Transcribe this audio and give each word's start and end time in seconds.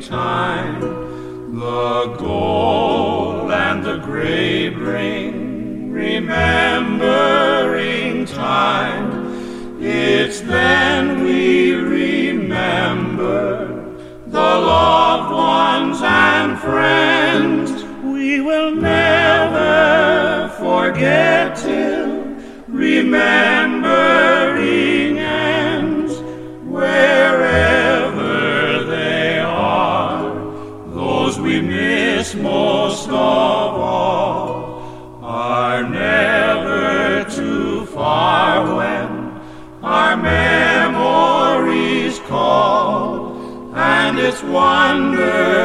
time. 0.00 0.80
The 0.80 2.16
gold 2.18 3.50
and 3.50 3.84
the 3.84 3.98
gray 3.98 4.68
bring 4.68 5.90
remembering 5.92 7.06
time. 8.26 9.78
It's 9.80 10.40
then 10.40 11.22
we 11.24 11.72
remember 11.74 13.66
the 14.26 14.38
loved 14.38 15.32
ones 15.32 16.02
and 16.02 16.58
friends 16.58 17.84
we 18.04 18.40
will 18.40 18.74
never 18.74 20.48
forget 20.58 21.56
till 21.56 22.36
remembering 22.68 23.77
And 44.50 45.57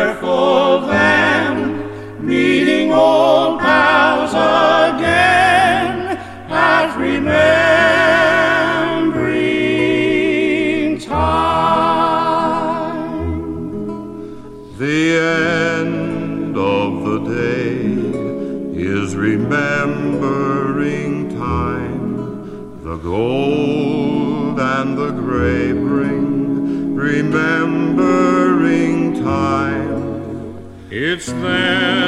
It's 31.26 31.32
then 31.32 32.03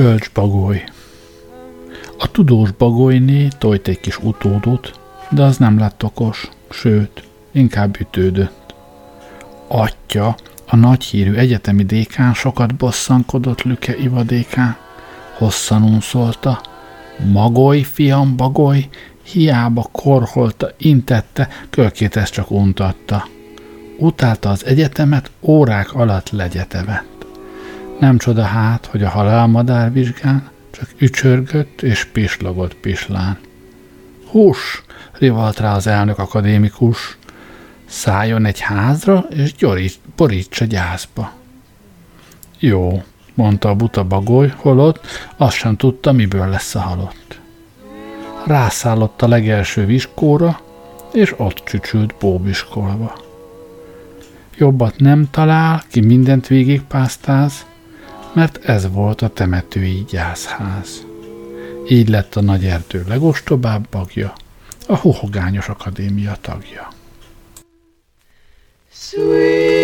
bölcs 0.00 0.30
bagoly. 0.32 0.84
A 2.18 2.30
tudós 2.30 2.70
bagolyné 2.70 3.48
tojt 3.58 3.88
egy 3.88 4.00
kis 4.00 4.18
utódot, 4.18 5.00
de 5.30 5.42
az 5.42 5.56
nem 5.56 5.78
lett 5.78 6.04
okos, 6.04 6.48
sőt, 6.70 7.22
inkább 7.52 7.96
ütődött. 8.00 8.74
Atya, 9.68 10.36
a 10.66 10.76
nagyhírű 10.76 11.34
egyetemi 11.34 11.82
dékán 11.82 12.34
sokat 12.34 12.74
bosszankodott 12.74 13.62
Lüke 13.62 13.96
ivadékán. 13.96 14.76
Hosszan 15.36 15.82
unszolta. 15.82 16.60
Magoly, 17.32 17.80
fiam, 17.80 18.36
bagoly, 18.36 18.88
hiába 19.22 19.88
korholta, 19.92 20.70
intette, 20.78 21.48
kölkét 21.70 22.16
ezt 22.16 22.32
csak 22.32 22.50
untatta. 22.50 23.26
Utálta 23.98 24.50
az 24.50 24.64
egyetemet, 24.64 25.30
órák 25.40 25.94
alatt 25.94 26.30
legyetevett. 26.30 27.09
Nem 28.00 28.18
csoda 28.18 28.42
hát, 28.42 28.86
hogy 28.86 29.02
a 29.02 29.08
halálmadár 29.08 29.92
vizsgán 29.92 30.50
csak 30.70 30.88
ücsörgött 30.98 31.82
és 31.82 32.04
pislogott 32.04 32.74
pislán. 32.74 33.38
Hús! 34.30 34.82
rivalt 35.12 35.58
rá 35.58 35.74
az 35.74 35.86
elnök 35.86 36.18
akadémikus. 36.18 37.18
Szálljon 37.86 38.44
egy 38.44 38.60
házra, 38.60 39.24
és 39.30 39.54
gyorít, 39.54 39.98
borítsa 40.16 40.64
gyászba. 40.64 41.32
Jó, 42.58 43.02
mondta 43.34 43.68
a 43.68 43.74
buta 43.74 44.04
bagoly, 44.04 44.52
holott 44.56 45.06
azt 45.36 45.56
sem 45.56 45.76
tudta, 45.76 46.12
miből 46.12 46.48
lesz 46.48 46.74
a 46.74 46.80
halott. 46.80 47.40
Rászállott 48.46 49.22
a 49.22 49.28
legelső 49.28 49.86
viskóra, 49.86 50.60
és 51.12 51.34
ott 51.36 51.62
csücsült 51.64 52.14
bóbiskolva. 52.20 53.18
Jobbat 54.56 54.98
nem 54.98 55.28
talál, 55.30 55.82
ki 55.90 56.00
mindent 56.00 56.46
végigpásztáz, 56.46 57.66
mert 58.32 58.64
ez 58.64 58.90
volt 58.92 59.22
a 59.22 59.28
temetői 59.28 60.04
gyászház. 60.08 61.06
Így 61.88 62.08
lett 62.08 62.34
a 62.34 62.40
nagy 62.40 62.64
erdő 62.64 63.04
legostobább 63.08 63.88
bagja, 63.90 64.32
a 64.86 64.96
Hohogányos 64.96 65.68
Akadémia 65.68 66.36
tagja. 66.40 66.88
Sweet. 68.92 69.79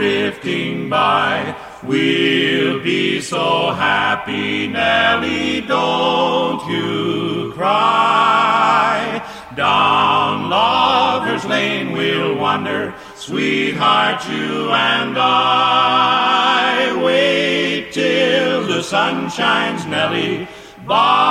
Drifting 0.00 0.88
by. 0.88 1.54
We'll 1.82 2.80
be 2.82 3.20
so 3.20 3.70
happy, 3.72 4.66
Nellie, 4.66 5.60
don't 5.60 6.66
you 6.68 7.52
cry. 7.54 9.22
Down 9.56 10.48
Lover's 10.48 11.44
Lane 11.44 11.92
we'll 11.92 12.36
wander, 12.36 12.94
sweetheart, 13.14 14.26
you 14.28 14.70
and 14.70 15.16
I. 15.18 17.02
Wait 17.04 17.92
till 17.92 18.66
the 18.66 18.82
sun 18.82 19.30
shines, 19.30 19.84
Nellie, 19.86 20.48
by 20.86 21.29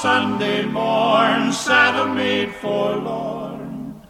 Sunday 0.00 0.64
morn, 0.64 1.52
sat 1.52 1.94
a 1.94 2.06
maid 2.06 2.54
forlorn, 2.54 4.00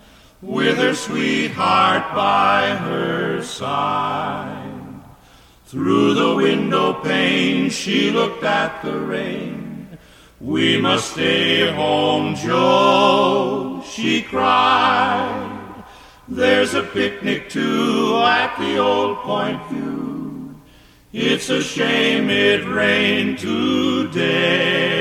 with 0.41 0.77
her 0.77 0.95
sweetheart 0.95 2.15
by 2.15 2.77
her 2.77 3.43
side. 3.43 5.01
Through 5.65 6.15
the 6.15 6.37
window 6.37 6.95
pane 6.95 7.71
she 7.71 8.13
looked 8.13 8.45
at 8.45 8.81
the 8.85 9.01
rain. 9.01 9.99
We 10.41 10.81
must 10.81 11.15
stay 11.15 11.69
home, 11.75 12.37
Joe, 12.37 13.83
she 13.85 14.23
cried. 14.23 15.85
There's 16.29 16.75
a 16.75 16.85
picnic 16.85 17.49
too 17.49 18.15
at 18.25 18.57
the 18.61 18.79
old 18.79 19.17
Point 19.25 19.61
View. 19.69 20.55
It's 21.13 21.51
a 21.51 21.61
shame 21.61 22.31
it 22.31 22.65
rained 22.65 23.41
today. 23.41 25.00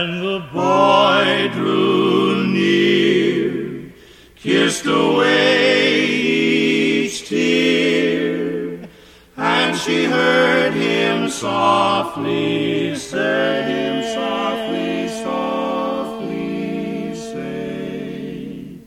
Then 0.00 0.24
the 0.24 0.40
boy 0.50 1.50
drew 1.52 2.46
near, 2.46 3.92
kissed 4.34 4.86
away 4.86 6.06
each 6.06 7.28
tear, 7.28 8.88
and 9.36 9.76
she 9.76 10.04
heard 10.04 10.72
him 10.72 11.28
softly 11.28 12.96
say, 12.96 13.62
him 13.72 14.02
softly, 14.14 15.08
softly 15.22 17.14
say, 17.14 18.78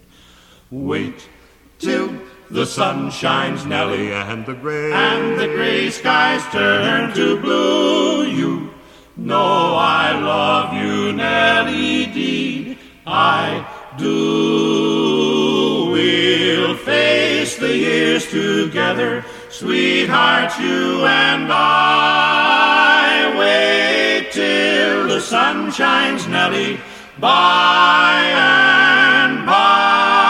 Wait 0.72 1.30
till 1.78 2.12
the 2.50 2.66
sun 2.66 3.12
shines, 3.12 3.68
Nellie, 3.68 4.12
and 4.12 4.48
the 4.48 4.56
gray 4.56 4.92
and 4.92 5.40
the 5.40 5.46
gray 5.46 5.92
skies 5.92 6.42
turn 6.52 7.14
to 7.14 7.40
blue. 7.40 8.26
You 8.26 8.74
no, 9.16 9.76
I 9.76 10.20
love 10.20 10.74
you, 10.74 11.14
Nellie 11.14 12.08
Deed. 12.08 12.78
I 13.06 13.66
do. 13.98 15.92
We'll 15.92 16.76
face 16.78 17.58
the 17.58 17.76
years 17.76 18.28
together, 18.30 19.24
sweetheart, 19.50 20.58
you 20.60 21.06
and 21.06 21.52
I. 21.52 23.36
Wait 23.38 24.32
till 24.32 25.08
the 25.08 25.20
sun 25.22 25.72
shines, 25.72 26.28
Nellie, 26.28 26.80
by 27.20 28.20
and 28.34 29.46
by. 29.46 30.24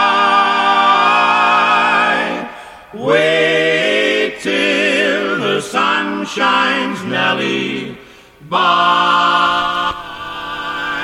Wait 2.92 4.40
till 4.40 5.38
the 5.38 5.60
sun 5.62 6.26
shines, 6.26 7.02
Nellie. 7.04 7.96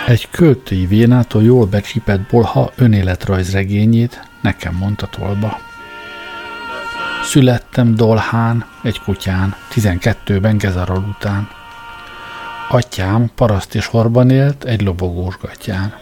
Egy 0.06 0.28
költői 0.30 0.86
vénától 0.86 1.42
jól 1.42 1.66
becsípett 1.66 2.20
bolha 2.30 2.72
önéletrajzregényét 2.76 4.28
nekem 4.42 4.74
mondta 4.74 5.06
tolba. 5.06 5.58
Születtem 7.22 7.94
Dolhán, 7.94 8.64
egy 8.82 9.00
kutyán, 9.00 9.54
12-ben 9.74 10.58
Gezaral 10.58 11.14
után. 11.16 11.48
Atyám 12.68 13.30
paraszt 13.34 13.74
és 13.74 13.86
horban 13.86 14.30
élt 14.30 14.64
egy 14.64 14.82
lobogós 14.82 15.38
gatyán. 15.40 15.94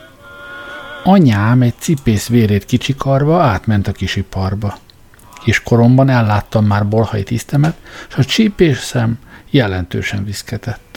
Anyám 1.05 1.63
egy 1.63 1.75
cipész 1.79 2.29
vérét 2.29 2.65
kicsikarva 2.65 3.43
átment 3.43 3.89
a 3.89 3.93
kisiparba. 3.93 4.79
Kiskoromban 5.43 6.09
elláttam 6.09 6.65
már 6.65 6.89
bolhai 6.89 7.23
tisztemet, 7.23 7.77
és 8.09 8.15
a 8.15 8.25
csípészem 8.25 9.19
jelentősen 9.51 10.25
viszketett 10.25 10.88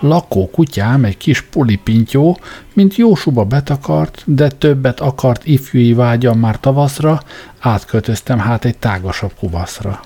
lakó 0.00 0.50
kutyám, 0.50 1.04
egy 1.04 1.16
kis 1.16 1.42
polipintyó, 1.42 2.38
mint 2.72 2.96
jósuba 2.96 3.44
betakart, 3.44 4.22
de 4.26 4.48
többet 4.48 5.00
akart 5.00 5.46
ifjúi 5.46 5.92
vágyam 5.92 6.38
már 6.38 6.60
tavaszra, 6.60 7.22
átköltöztem 7.58 8.38
hát 8.38 8.64
egy 8.64 8.76
tágasabb 8.76 9.32
kuvaszra, 9.38 10.00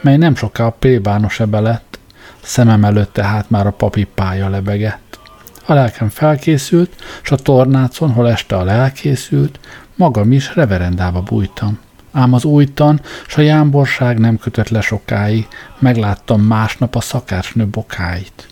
mely 0.00 0.16
nem 0.16 0.34
soká 0.34 0.68
plébános 0.68 1.40
ebe 1.40 1.60
lett, 1.60 1.98
szemem 2.42 2.84
előtt 2.84 3.12
tehát 3.12 3.50
már 3.50 3.66
a 3.66 3.70
papipája 3.70 4.48
lebegett. 4.48 5.18
A 5.66 5.72
lelkem 5.72 6.08
felkészült, 6.08 6.94
s 7.22 7.30
a 7.30 7.36
tornácon, 7.36 8.12
hol 8.12 8.28
este 8.30 8.56
a 8.56 8.64
lelkészült, 8.64 9.60
magam 9.94 10.32
is 10.32 10.54
reverendába 10.54 11.20
bújtam. 11.20 11.78
Ám 12.12 12.32
az 12.32 12.44
újtan, 12.44 13.00
s 13.26 13.36
a 13.36 13.40
jámborság 13.40 14.18
nem 14.18 14.38
kötött 14.38 14.68
le 14.68 14.80
sokáig, 14.80 15.46
megláttam 15.78 16.40
másnap 16.40 16.96
a 16.96 17.00
szakácsnő 17.00 17.66
bokáit. 17.66 18.48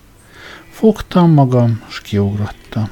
Fogtam 0.75 1.31
magam, 1.31 1.83
s 1.89 2.01
kiugrottam. 2.01 2.89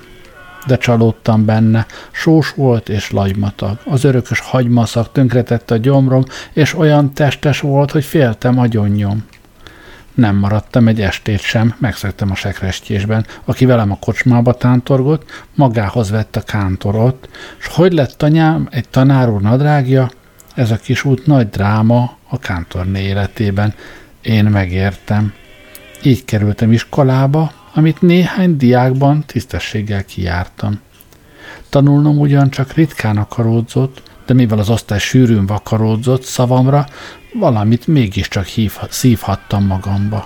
De 0.67 0.79
csalódtam 0.79 1.45
benne, 1.45 1.87
sós 2.11 2.53
volt 2.55 2.89
és 2.89 3.11
lagymatag. 3.11 3.79
Az 3.85 4.05
örökös 4.05 4.41
hagymaszak 4.41 5.13
tönkretette 5.13 5.75
a 5.75 5.77
gyomrom, 5.77 6.25
és 6.53 6.75
olyan 6.75 7.13
testes 7.13 7.61
volt, 7.61 7.91
hogy 7.91 8.05
féltem 8.05 8.59
agyonnyom. 8.59 9.25
Nem 10.15 10.37
maradtam 10.37 10.89
egy 10.89 11.01
estét 11.01 11.41
sem, 11.41 11.75
megszöktem 11.79 12.31
a 12.31 12.35
sekrestjésben, 12.35 13.27
aki 13.45 13.65
velem 13.65 13.91
a 13.91 13.99
kocsmába 14.01 14.55
tántorgott, 14.55 15.45
magához 15.55 16.11
vett 16.11 16.37
a 16.37 16.43
kántorot, 16.43 17.29
s 17.59 17.67
hogy 17.67 17.93
lett 17.93 18.23
anyám 18.23 18.69
egy 18.71 18.89
tanár 18.89 19.29
úr 19.29 19.41
nadrágja, 19.41 20.11
ez 20.55 20.71
a 20.71 20.77
kis 20.77 21.05
út 21.05 21.27
nagy 21.27 21.49
dráma 21.49 22.17
a 22.29 22.39
kántorné 22.39 23.03
életében. 23.03 23.75
Én 24.21 24.45
megértem. 24.45 25.33
Így 26.03 26.25
kerültem 26.25 26.73
iskolába, 26.73 27.61
amit 27.75 28.03
néhány 28.03 28.57
diákban 28.57 29.25
tisztességgel 29.27 30.05
kijártam. 30.05 30.81
Tanulnom 31.69 32.19
ugyancsak 32.19 32.73
ritkán 32.73 33.17
akaródzott, 33.17 34.03
de 34.27 34.35
mivel 34.35 34.59
az 34.59 34.71
osztály 34.71 34.99
sűrűn 34.99 35.47
vakaródzott 35.47 36.23
szavamra, 36.23 36.87
valamit 37.33 37.87
mégiscsak 37.87 38.45
hív, 38.45 38.77
szívhattam 38.89 39.67
magamba. 39.67 40.25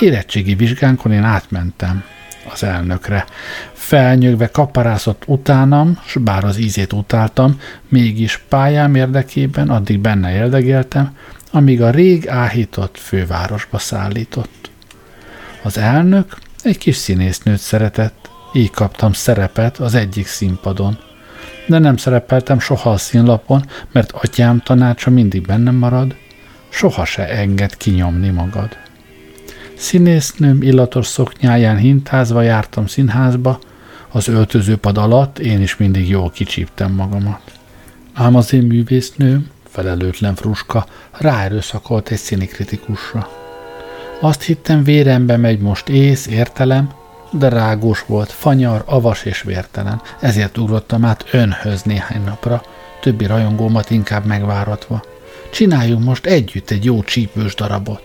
Érettségi 0.00 0.54
vizsgánkon 0.54 1.12
én 1.12 1.22
átmentem 1.22 2.04
az 2.52 2.62
elnökre. 2.62 3.24
Felnyögve 3.72 4.50
kaparászott 4.50 5.22
utánam, 5.26 5.98
s 6.06 6.16
bár 6.16 6.44
az 6.44 6.58
ízét 6.58 6.92
utáltam, 6.92 7.60
mégis 7.88 8.42
pályám 8.48 8.94
érdekében 8.94 9.70
addig 9.70 9.98
benne 9.98 10.34
érdegéltem, 10.34 11.16
amíg 11.50 11.82
a 11.82 11.90
rég 11.90 12.28
áhított 12.28 12.98
fővárosba 12.98 13.78
szállított. 13.78 14.70
Az 15.66 15.78
elnök 15.78 16.38
egy 16.62 16.78
kis 16.78 16.96
színésznőt 16.96 17.58
szeretett, 17.58 18.30
így 18.52 18.70
kaptam 18.70 19.12
szerepet 19.12 19.78
az 19.78 19.94
egyik 19.94 20.26
színpadon. 20.26 20.98
de 21.66 21.78
nem 21.78 21.96
szerepeltem 21.96 22.58
soha 22.58 22.90
a 22.90 22.96
színlapon, 22.96 23.64
mert 23.92 24.12
atyám 24.12 24.60
tanácsa 24.64 25.10
mindig 25.10 25.46
bennem 25.46 25.74
marad, 25.74 26.14
soha 26.68 27.04
se 27.04 27.28
enged 27.28 27.76
kinyomni 27.76 28.28
magad. 28.28 28.76
Színésznőm 29.76 30.62
illatos 30.62 31.06
szoknyáján 31.06 31.76
hintázva 31.76 32.42
jártam 32.42 32.86
színházba, 32.86 33.58
az 34.08 34.28
öltözőpad 34.28 34.98
alatt 34.98 35.38
én 35.38 35.62
is 35.62 35.76
mindig 35.76 36.08
jól 36.08 36.30
kicsíptem 36.30 36.92
magamat. 36.92 37.42
Ám 38.14 38.34
az 38.34 38.52
én 38.52 38.62
művésznőm, 38.62 39.50
felelőtlen 39.68 40.34
fruska, 40.34 40.86
ráerőszakolt 41.12 42.10
egy 42.10 42.18
színikritikusra. 42.18 43.45
Azt 44.20 44.42
hittem 44.42 44.84
vérembe 44.84 45.36
megy 45.36 45.60
most 45.60 45.88
ész, 45.88 46.26
értelem, 46.26 46.90
de 47.30 47.48
rágós 47.48 48.04
volt, 48.06 48.30
fanyar, 48.32 48.82
avas 48.86 49.24
és 49.24 49.42
vértelen, 49.42 50.02
ezért 50.20 50.58
ugrottam 50.58 51.04
át 51.04 51.24
önhöz 51.30 51.82
néhány 51.82 52.24
napra, 52.24 52.62
többi 53.00 53.26
rajongómat 53.26 53.90
inkább 53.90 54.24
megváratva. 54.24 55.02
Csináljunk 55.50 56.04
most 56.04 56.26
együtt 56.26 56.70
egy 56.70 56.84
jó 56.84 57.02
csípős 57.02 57.54
darabot. 57.54 58.02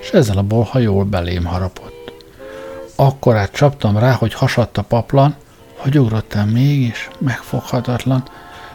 És 0.00 0.10
ezzel 0.10 0.38
a 0.38 0.42
bolha 0.42 0.78
jól 0.78 1.04
belém 1.04 1.44
harapott. 1.44 2.12
Akkorát 2.96 3.52
csaptam 3.52 3.98
rá, 3.98 4.12
hogy 4.12 4.34
hasadt 4.34 4.78
a 4.78 4.82
paplan, 4.82 5.34
hogy 5.76 5.98
ugrottam 5.98 6.48
mégis, 6.48 7.08
megfoghatatlan. 7.18 8.22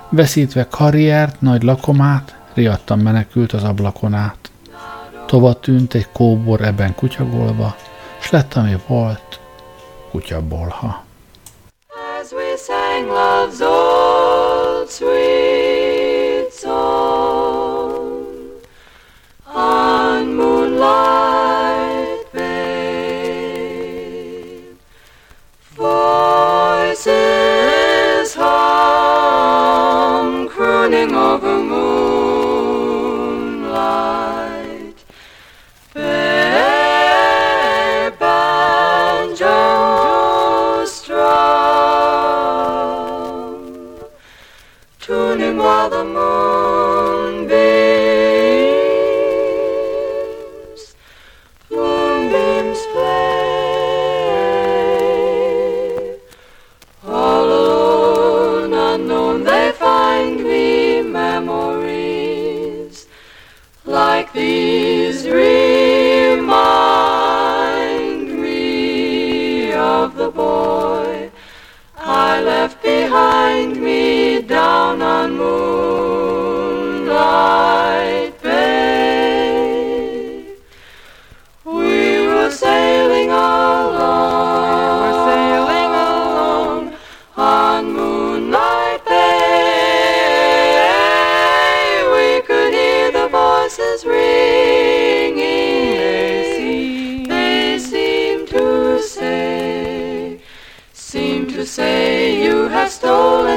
Veszítve 0.09 0.67
karriert, 0.67 1.41
nagy 1.41 1.63
lakomát, 1.63 2.36
riadtam 2.53 3.00
menekült 3.00 3.53
az 3.53 3.63
ablakon 3.63 4.13
át. 4.13 4.51
Tova 5.27 5.53
tűnt 5.53 5.93
egy 5.93 6.07
kóbor 6.12 6.62
ebben 6.62 6.96
kutyagolva, 6.96 7.75
s 8.19 8.29
lett, 8.29 8.53
ami 8.53 8.77
volt, 8.88 9.39
kutyabolha. 10.12 11.06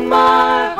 in 0.00 0.08
my 0.08 0.79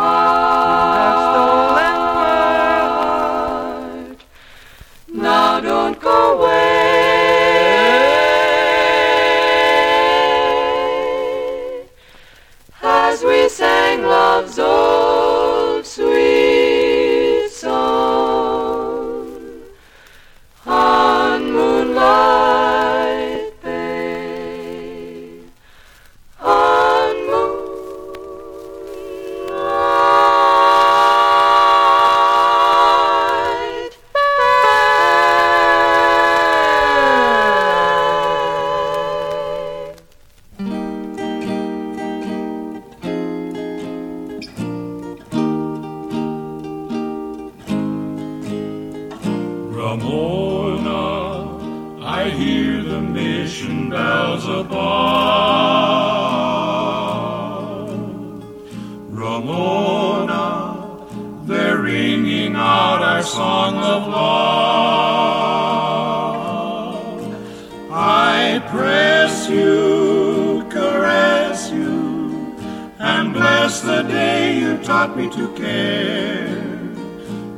and 73.20 73.34
bless 73.34 73.82
the 73.82 74.02
day 74.04 74.58
you 74.58 74.78
taught 74.78 75.14
me 75.14 75.28
to 75.28 75.46
care, 75.52 76.64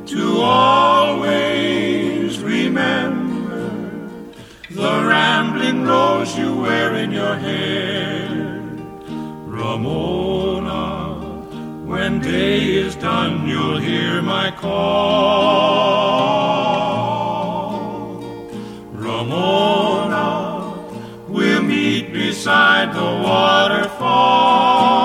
to 0.05 0.41
always 0.41 2.37
remember 2.39 3.69
the 4.71 4.93
rambling 5.07 5.85
rose 5.85 6.37
you 6.37 6.53
wear 6.57 6.95
in 6.95 7.13
your 7.13 7.35
hair. 7.35 8.27
Ramona, 9.45 11.05
when 11.85 12.19
day 12.19 12.73
is 12.85 12.97
done, 12.97 13.47
you'll 13.47 13.79
hear 13.79 14.21
my 14.21 14.51
call. 14.51 14.73
Ramona, 18.91 20.27
we'll 21.29 21.63
meet 21.63 22.11
beside 22.11 22.93
the 22.93 23.11
waterfall. 23.29 25.02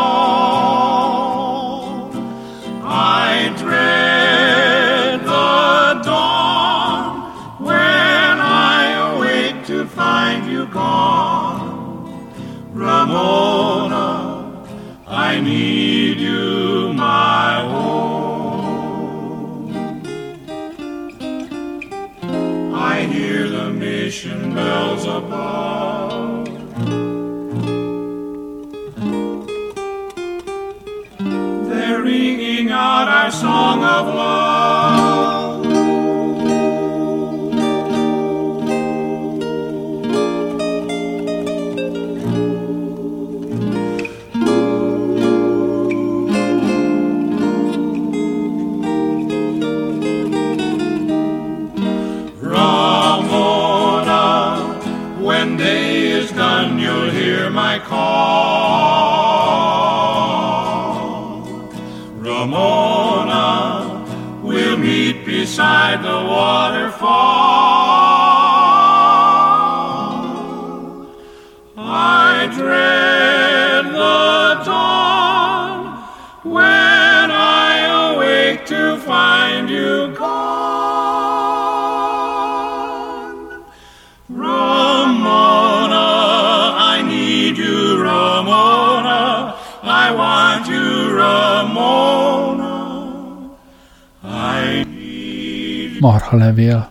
Need 96.00 96.02
you. 96.02 96.10
Marha 96.10 96.36
levél. 96.36 96.90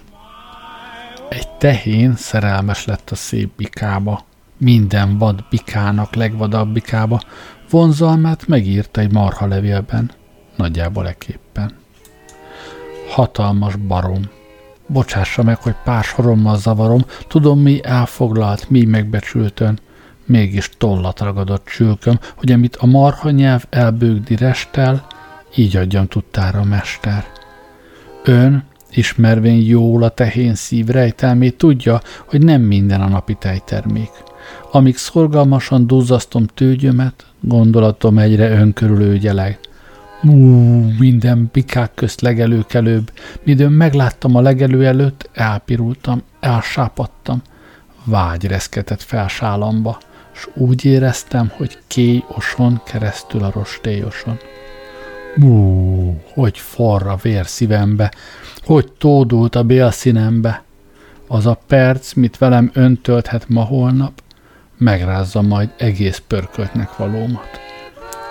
Egy 1.30 1.50
tehén 1.50 2.16
szerelmes 2.16 2.86
lett 2.86 3.10
a 3.10 3.16
szép 3.16 3.50
bikába. 3.56 4.26
Minden 4.58 5.18
vad 5.18 5.44
bikának 5.50 6.16
legvadabb 6.16 6.74
bikába. 6.74 7.22
Vonzalmát 7.70 8.48
megírta 8.48 9.02
egy 9.02 9.12
marha 9.12 9.48
levélben. 9.48 10.12
Nagyjából 10.56 11.08
eképpen. 11.08 11.72
Hatalmas 13.10 13.76
barom. 13.76 14.22
Bocsássa 14.88 15.44
meg, 15.44 15.58
hogy 15.58 15.76
pár 15.84 16.04
sorommal 16.04 16.58
zavarom, 16.58 17.06
tudom, 17.28 17.60
mi 17.60 17.80
elfoglalt, 17.84 18.70
mi 18.70 18.86
megbecsültön. 18.86 19.80
Mégis 20.26 20.70
tollat 20.78 21.20
ragadott 21.20 21.66
csülköm, 21.66 22.20
hogy 22.36 22.52
amit 22.52 22.76
a 22.76 22.86
marha 22.86 23.30
nyelv 23.30 23.64
elbőgdi 23.70 24.36
restel, 24.36 25.08
így 25.56 25.76
adjam 25.78 26.08
tudtára 26.08 26.64
mester. 26.64 27.26
Ön, 28.24 28.64
ismervén 28.92 29.66
jól 29.66 30.04
a 30.04 30.10
tehén 30.10 30.56
szív 30.56 30.88
rejtelmét, 30.88 31.58
tudja, 31.58 32.02
hogy 32.26 32.42
nem 32.42 32.62
minden 32.62 33.02
a 33.02 33.08
napi 33.08 33.34
tejtermék. 33.40 34.12
Amíg 34.72 34.98
szorgalmasan 34.98 35.88
duzzasztom 35.88 36.46
tőgyömet, 36.46 37.26
gondolatom 37.42 38.18
egyre 38.18 38.50
önkörülőgyeleg. 38.50 39.60
Mú, 40.22 40.36
minden 41.00 41.50
pikák 41.52 41.92
közt 41.94 42.22
legelőkelőbb. 42.22 43.12
Midőn 43.44 43.72
megláttam 43.72 44.36
a 44.36 44.42
legelő 44.42 44.86
előtt, 44.86 45.30
elpirultam, 45.34 46.22
elsápadtam. 46.40 47.42
Vágy 48.04 48.46
reszketett 48.46 49.02
fel 49.02 49.28
sálamba, 49.28 49.98
s 50.32 50.48
úgy 50.54 50.86
éreztem, 50.86 51.52
hogy 51.56 51.78
kéj 51.88 52.24
oson 52.28 52.82
keresztül 52.86 53.44
a 53.44 53.52
rostélyoson. 53.54 54.38
Mú, 55.38 56.22
hogy 56.34 56.58
forra 56.58 57.16
vér 57.22 57.48
szívembe, 57.48 58.12
hogy 58.64 58.92
tódult 58.92 59.56
a 59.56 59.64
bélszínembe. 59.64 60.64
Az 61.28 61.46
a 61.46 61.60
perc, 61.68 62.14
mit 62.14 62.38
velem 62.38 62.70
öntölthet 62.74 63.50
ma 63.50 63.64
holnap, 63.64 64.22
megrázza 64.78 65.42
majd 65.42 65.70
egész 65.78 66.22
pörköltnek 66.28 66.96
valómat. 66.98 67.50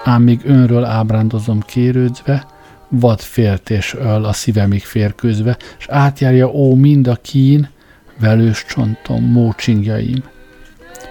Ám 0.04 0.22
míg 0.22 0.40
önről 0.44 0.84
ábrándozom 0.84 1.60
kérődzve, 1.60 2.46
vad 2.88 3.20
féltés 3.20 3.94
öl 3.94 4.24
a 4.24 4.32
szívemig 4.32 4.82
férkőzve, 4.82 5.56
s 5.78 5.86
átjárja 5.88 6.50
ó 6.50 6.74
mind 6.74 7.06
a 7.06 7.14
kín, 7.14 7.68
velős 8.20 8.64
csontom, 8.64 9.24
mócsingjaim. 9.24 10.24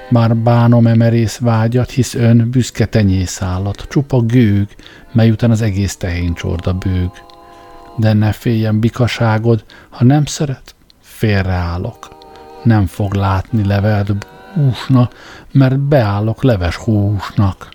Már 0.09 0.35
bánom 0.35 0.87
emerész 0.87 1.37
vágyat, 1.37 1.89
hisz 1.89 2.13
ön 2.13 2.49
büszke 2.49 2.85
tenyészállat, 2.85 3.85
csupa 3.89 4.19
gőg, 4.21 4.67
mely 5.11 5.29
után 5.29 5.51
az 5.51 5.61
egész 5.61 5.97
tehén 5.97 6.33
csorda 6.33 6.73
bőg. 6.73 7.11
De 7.97 8.13
ne 8.13 8.31
féljen 8.31 8.79
bikaságod, 8.79 9.63
ha 9.89 10.03
nem 10.03 10.25
szeret, 10.25 10.75
félreállok. 11.01 12.07
Nem 12.63 12.85
fog 12.85 13.13
látni 13.13 13.65
levelt 13.65 14.27
húsna, 14.53 15.09
mert 15.51 15.79
beállok 15.79 16.43
leves 16.43 16.75
húsnak. 16.75 17.69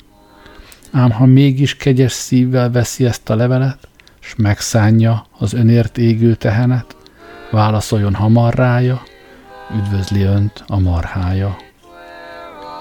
Ám 0.93 1.11
ha 1.11 1.27
mégis 1.27 1.77
kegyes 1.77 2.13
szívvel 2.13 2.71
veszi 2.71 3.05
ezt 3.05 3.31
a 3.31 3.35
levelet, 3.35 3.89
s 4.21 4.35
megszánja 4.37 5.27
az 5.39 5.53
önért 5.53 5.99
égő 5.99 6.35
tehenet, 6.35 6.97
válaszoljon 7.51 8.15
hamar 8.15 8.55
rája, 8.55 9.03
üdvözli 9.77 10.23
önt 10.23 10.65
a 10.67 10.79
marhája. 10.79 11.57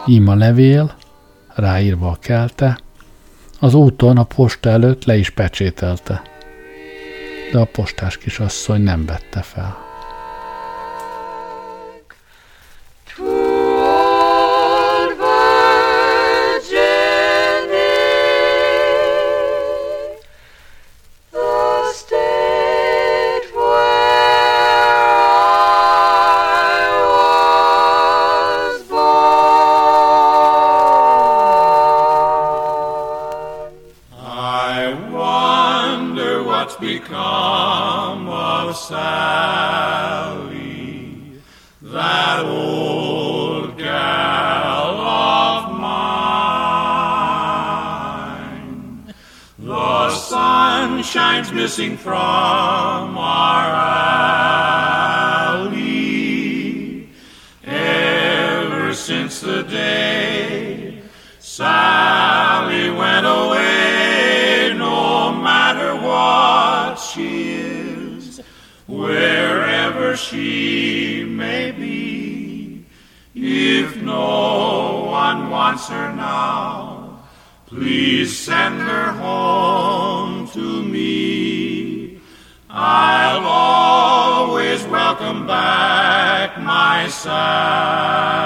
Ím 0.10 0.28
a 0.28 0.36
levél, 0.36 0.94
ráírva 1.48 2.10
a 2.10 2.18
kelte, 2.20 2.80
az 3.60 3.74
úton 3.74 4.18
a 4.18 4.24
posta 4.24 4.70
előtt 4.70 5.06
le 5.06 5.18
is 5.18 5.30
pecsételte. 5.30 6.22
De 7.52 7.60
a 7.60 7.66
postás 7.66 8.18
kisasszony 8.18 8.82
nem 8.82 9.06
vette 9.06 9.42
fel. 9.42 9.89
If 73.36 73.96
no 74.02 75.06
one 75.12 75.52
wants 75.52 75.88
her 75.90 76.12
now, 76.14 77.20
please 77.68 78.36
send 78.36 78.82
her 78.82 79.12
home 79.12 80.48
to 80.50 80.82
me. 80.82 82.20
I'll 82.70 83.46
always 83.46 84.84
welcome 84.86 85.46
back 85.46 86.60
my 86.60 87.08
Sally 87.10 88.40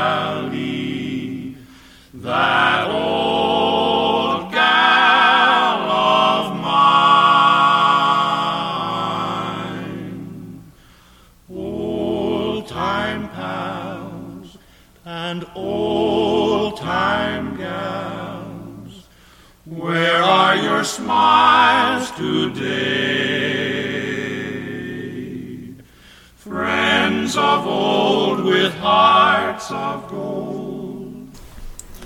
of 27.63 27.69
old 27.69 28.45
with 28.45 28.73
hearts 28.81 29.69
of 29.69 30.09
gold, 30.09 31.27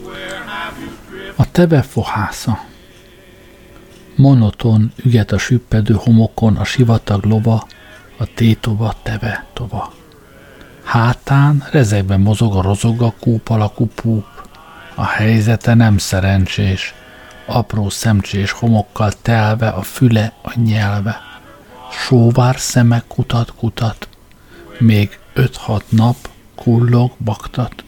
where 0.04 0.44
have 0.46 0.80
you? 0.80 1.34
A 1.36 1.52
teve 1.52 1.82
fohásza. 1.82 2.66
Monoton 4.16 4.94
üget 5.04 5.32
a 5.32 5.38
süppedő 5.38 5.94
homokon 5.94 6.56
a 6.56 6.64
sivatag 6.64 7.24
lova, 7.24 7.68
a 8.18 8.34
tétova 8.34 8.94
teve 9.04 9.46
tova. 9.54 9.94
Hátán 10.84 11.68
rezegben 11.72 12.20
mozog 12.20 12.56
a 12.56 12.62
rozog 12.62 13.02
a 13.02 13.14
kúp 13.20 13.50
alakú 13.50 13.86
púp. 13.86 14.26
A 14.96 15.06
helyzete 15.06 15.74
nem 15.74 15.98
szerencsés, 15.98 16.94
apró 17.46 17.90
szemcsés 17.90 18.52
homokkal 18.52 19.12
telve 19.22 19.68
a 19.68 19.82
füle, 19.82 20.34
a 20.42 20.60
nyelve. 20.60 21.22
Sóvár 21.92 22.60
szeme 22.60 23.04
kutat-kutat, 23.08 24.08
még 24.80 25.20
öt-hat 25.38 25.84
nap 25.90 26.16
kullog, 26.56 27.12
baktat. 27.18 27.84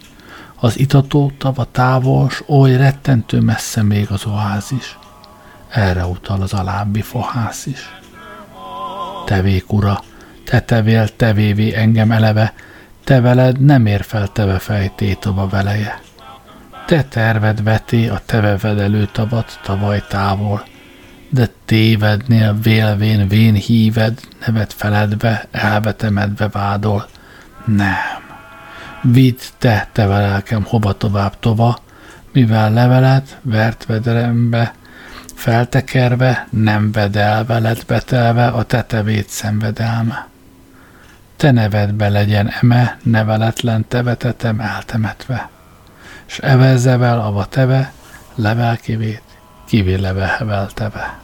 Az 0.55 0.79
itató 0.79 1.31
tava 1.37 1.67
távol, 1.71 2.29
oly 2.47 2.75
rettentő 2.75 3.39
messze 3.39 3.83
még 3.83 4.11
az 4.11 4.25
oázis. 4.25 4.97
Erre 5.69 6.05
utal 6.05 6.41
az 6.41 6.53
alábbi 6.53 7.01
fohász 7.01 7.65
is. 7.65 7.95
Tevék 9.25 9.71
ura, 9.71 10.03
te 10.43 10.59
tevél, 10.61 11.15
tevévé 11.15 11.73
engem 11.73 12.11
eleve, 12.11 12.53
te 13.03 13.21
veled 13.21 13.59
nem 13.59 13.85
ér 13.85 14.03
fel 14.03 14.27
teve 14.27 14.59
fejtétova 14.59 15.47
veleje. 15.47 16.01
Te 16.85 17.03
terved 17.03 17.63
veté 17.63 18.07
a 18.07 18.21
teve 18.25 18.57
vedelő 18.57 19.05
tavat 19.11 19.59
tavaly 19.63 20.03
távol, 20.09 20.63
de 21.29 21.49
tévednél 21.65 22.59
vélvén 22.61 23.27
vén 23.27 23.53
híved, 23.53 24.19
nevet 24.45 24.73
feledve, 24.73 25.47
elvetemedve 25.51 26.47
vádol. 26.47 27.07
Nem. 27.75 28.21
Vidd 29.01 29.41
te, 29.57 29.87
te 29.91 30.05
lelkem, 30.05 30.63
hova 30.63 30.93
tovább 30.93 31.39
tova, 31.39 31.77
mivel 32.31 32.73
levelet 32.73 33.37
vert 33.41 33.85
vederembe, 33.85 34.73
feltekerve, 35.35 36.47
nem 36.49 36.91
vedel 36.91 37.45
veled 37.45 37.85
betelve 37.85 38.47
a 38.47 38.63
tetevét 38.63 39.29
szenvedelme. 39.29 40.27
Te 41.35 41.51
nevedbe 41.51 42.09
legyen 42.09 42.53
eme, 42.61 42.97
neveletlen 43.03 43.87
tevetetem 43.87 44.59
eltemetve, 44.59 45.49
s 46.25 46.39
evezzevel 46.39 47.19
ava 47.19 47.45
teve, 47.45 47.91
levelkivét, 48.35 49.23
kivéleve 49.67 50.25
hevelteve. 50.37 51.17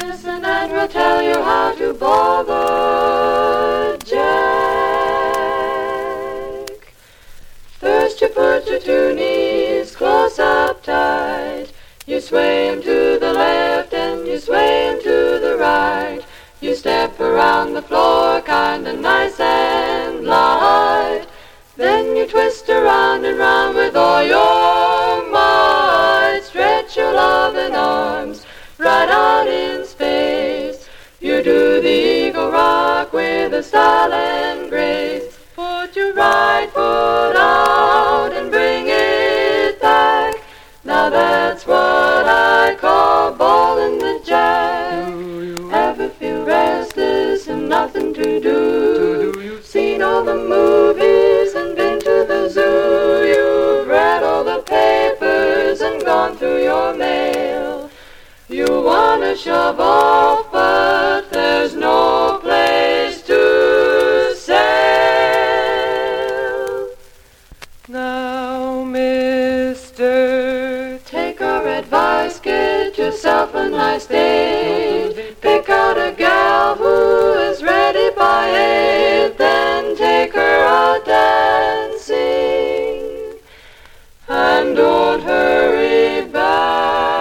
Listen 0.00 0.44
and 0.44 0.72
we'll 0.72 0.88
tell 0.88 1.22
you 1.22 1.42
how 1.42 1.74
to 1.74 1.94
bother 1.94 3.15
You 8.18 8.28
put 8.28 8.66
your 8.66 8.80
two 8.80 9.14
knees 9.14 9.94
close 9.94 10.38
up 10.38 10.82
tight. 10.82 11.66
You 12.06 12.18
sway 12.18 12.68
him 12.68 12.80
to 12.80 13.18
the 13.18 13.32
left 13.34 13.92
and 13.92 14.26
you 14.26 14.38
sway 14.38 14.88
him 14.88 15.02
to 15.02 15.38
the 15.38 15.58
right. 15.60 16.22
You 16.62 16.74
step 16.74 17.20
around 17.20 17.74
the 17.74 17.82
floor 17.82 18.40
kinda 18.40 18.94
nice 18.94 19.38
and 19.38 20.24
light. 20.24 21.26
Then 21.76 22.16
you 22.16 22.26
twist 22.26 22.70
around 22.70 23.26
and 23.26 23.38
round 23.38 23.76
with 23.76 23.94
all 23.94 24.22
your 24.22 25.30
might. 25.30 26.40
Stretch 26.42 26.96
your 26.96 27.12
loving 27.12 27.74
arms 27.74 28.46
right 28.78 29.10
out 29.10 29.46
in 29.46 29.84
space. 29.84 30.88
You 31.20 31.42
do 31.42 31.82
the 31.82 32.28
eagle 32.28 32.50
rock 32.50 33.12
with 33.12 33.52
a 33.52 33.62
style 33.62 34.12
and 34.14 34.70
grace. 34.70 35.35
Your 35.96 36.12
right 36.12 36.68
foot 36.74 37.36
out 37.36 38.30
and 38.30 38.50
bring 38.50 38.84
it 38.86 39.80
back. 39.80 40.34
Now 40.84 41.08
that's 41.08 41.66
what 41.66 42.26
I 42.26 42.76
call 42.78 43.32
balling 43.32 43.98
the 43.98 44.20
jack. 44.22 45.08
Ever 45.72 46.10
feel 46.10 46.44
restless 46.44 47.48
and 47.48 47.70
nothing 47.70 48.12
to 48.12 48.40
do? 48.40 49.62
Seen 49.62 50.02
all 50.02 50.22
the 50.22 50.36
movies 50.36 51.54
and 51.54 51.74
been 51.74 51.98
to 52.00 52.26
the 52.28 52.50
zoo. 52.50 53.26
You've 53.26 53.88
read 53.88 54.22
all 54.22 54.44
the 54.44 54.60
papers 54.64 55.80
and 55.80 56.04
gone 56.04 56.36
through 56.36 56.62
your 56.62 56.94
mail. 56.94 57.88
You 58.50 58.82
wanna 58.82 59.34
shove 59.34 59.80
off, 59.80 60.52
but 60.52 61.30
there's 61.30 61.74
no 61.74 62.35
yourself 73.16 73.54
a 73.54 73.68
nice 73.68 74.06
date. 74.06 75.36
Pick 75.40 75.68
out 75.68 75.96
a 75.96 76.12
gal 76.16 76.74
who 76.76 77.32
is 77.50 77.62
ready 77.62 78.10
by 78.14 78.48
eight, 78.50 79.36
then 79.38 79.96
take 79.96 80.32
her 80.34 80.58
out 80.66 81.04
dancing. 81.06 82.20
And 84.28 84.76
don't 84.76 85.22
hurry 85.22 86.28
back. 86.32 87.16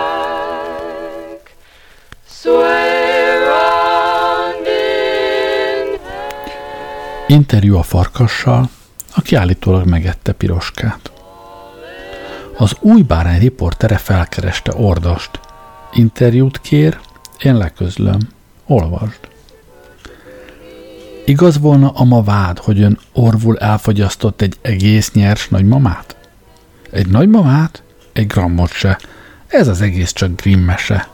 Sway 2.28 3.38
round 3.48 4.68
in 4.68 6.00
Interjú 7.28 7.78
a 7.78 7.84
farkassal, 7.84 8.70
aki 9.16 9.36
állítólag 9.36 9.86
megette 9.86 10.32
piroskát. 10.32 11.12
Az 12.58 12.76
új 12.80 13.02
bárány 13.02 13.40
riportere 13.40 13.98
felkereste 13.98 14.72
Ordast. 14.76 15.45
Interjút 15.98 16.62
kér, 16.62 16.98
én 17.44 17.58
leközlöm. 17.58 18.20
Olvasd. 18.66 19.20
Igaz 21.26 21.60
volna 21.60 21.90
a 21.90 22.04
ma 22.04 22.24
vád, 22.24 22.60
hogy 22.60 22.82
ön 22.82 23.00
orvul 23.14 23.58
elfogyasztott 23.58 24.42
egy 24.42 24.58
egész 24.62 25.12
nyers 25.12 25.50
nagymamát? 25.50 26.16
Egy 26.92 27.08
nagymamát? 27.08 27.84
Egy 28.14 28.28
grammot 28.28 28.72
se. 28.72 29.00
Ez 29.48 29.68
az 29.68 29.82
egész 29.82 30.12
csak 30.14 30.42
grimmese. 30.42 31.08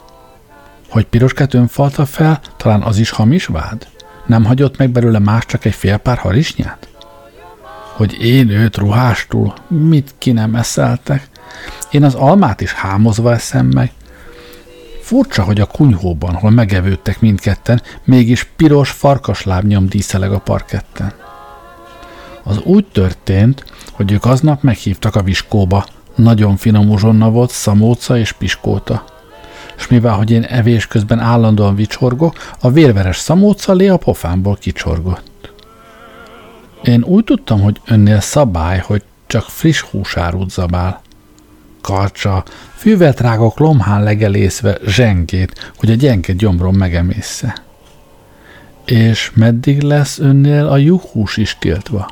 Hogy 0.89 1.05
piroskát 1.05 1.53
önfalta 1.53 2.05
fel, 2.05 2.39
talán 2.57 2.81
az 2.81 2.97
is 2.97 3.09
hamis 3.09 3.45
vád? 3.45 3.87
Nem 4.25 4.45
hagyott 4.45 4.77
meg 4.77 4.89
belőle 4.89 5.19
más, 5.19 5.45
csak 5.45 5.65
egy 5.65 5.75
fél 5.75 5.97
pár 5.97 6.17
harisnyát? 6.17 6.87
Hogy 7.93 8.21
én 8.21 8.49
őt 8.49 8.77
ruhástul, 8.77 9.53
mit 9.67 10.13
ki 10.17 10.31
nem 10.31 10.55
eszeltek? 10.55 11.29
Én 11.91 12.03
az 12.03 12.13
almát 12.13 12.61
is 12.61 12.73
hámozva 12.73 13.31
eszem 13.31 13.65
meg. 13.65 13.91
Furcsa, 15.11 15.43
hogy 15.43 15.61
a 15.61 15.65
kunyhóban, 15.65 16.33
hol 16.33 16.51
megevődtek 16.51 17.19
mindketten, 17.19 17.81
mégis 18.03 18.43
piros 18.43 18.89
farkaslábnyom 18.89 19.87
díszeleg 19.87 20.31
a 20.31 20.39
parketten. 20.39 21.13
Az 22.43 22.59
úgy 22.63 22.85
történt, 22.85 23.65
hogy 23.91 24.11
ők 24.11 24.25
aznap 24.25 24.61
meghívtak 24.61 25.15
a 25.15 25.23
viskóba. 25.23 25.85
Nagyon 26.15 26.57
finom 26.57 26.89
uzsonna 26.89 27.29
volt, 27.29 27.51
szamóca 27.51 28.17
és 28.17 28.31
piskóta. 28.31 29.03
És 29.77 29.87
mivel, 29.87 30.13
hogy 30.13 30.31
én 30.31 30.43
evés 30.43 30.87
közben 30.87 31.19
állandóan 31.19 31.75
vicsorgok, 31.75 32.35
a 32.59 32.71
vérveres 32.71 33.17
szamóca 33.17 33.73
lé 33.73 33.87
a 33.87 33.97
pofámból 33.97 34.55
kicsorgott. 34.55 35.53
Én 36.83 37.03
úgy 37.03 37.23
tudtam, 37.23 37.61
hogy 37.61 37.81
önnél 37.85 38.19
szabály, 38.19 38.79
hogy 38.85 39.03
csak 39.27 39.43
friss 39.43 39.81
húsárút 39.81 40.49
zabál. 40.49 41.01
Karcsa, 41.81 42.43
fűvetrágok 42.81 43.59
lomhán 43.59 44.03
legelészve 44.03 44.77
zsengét, 44.85 45.71
hogy 45.77 45.91
a 45.91 45.95
gyenge 45.95 46.33
gyomrom 46.33 46.75
megemészze. 46.75 47.55
És 48.85 49.31
meddig 49.35 49.81
lesz 49.81 50.19
önnél 50.19 50.67
a 50.67 50.77
juhús 50.77 51.37
is 51.37 51.57
tiltva? 51.59 52.09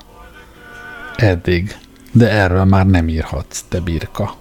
Eddig, 1.15 1.77
de 2.11 2.29
erről 2.29 2.63
már 2.63 2.85
nem 2.85 3.07
írhatsz, 3.07 3.63
te 3.69 3.79
birka. 3.79 4.35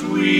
sweet. 0.00 0.39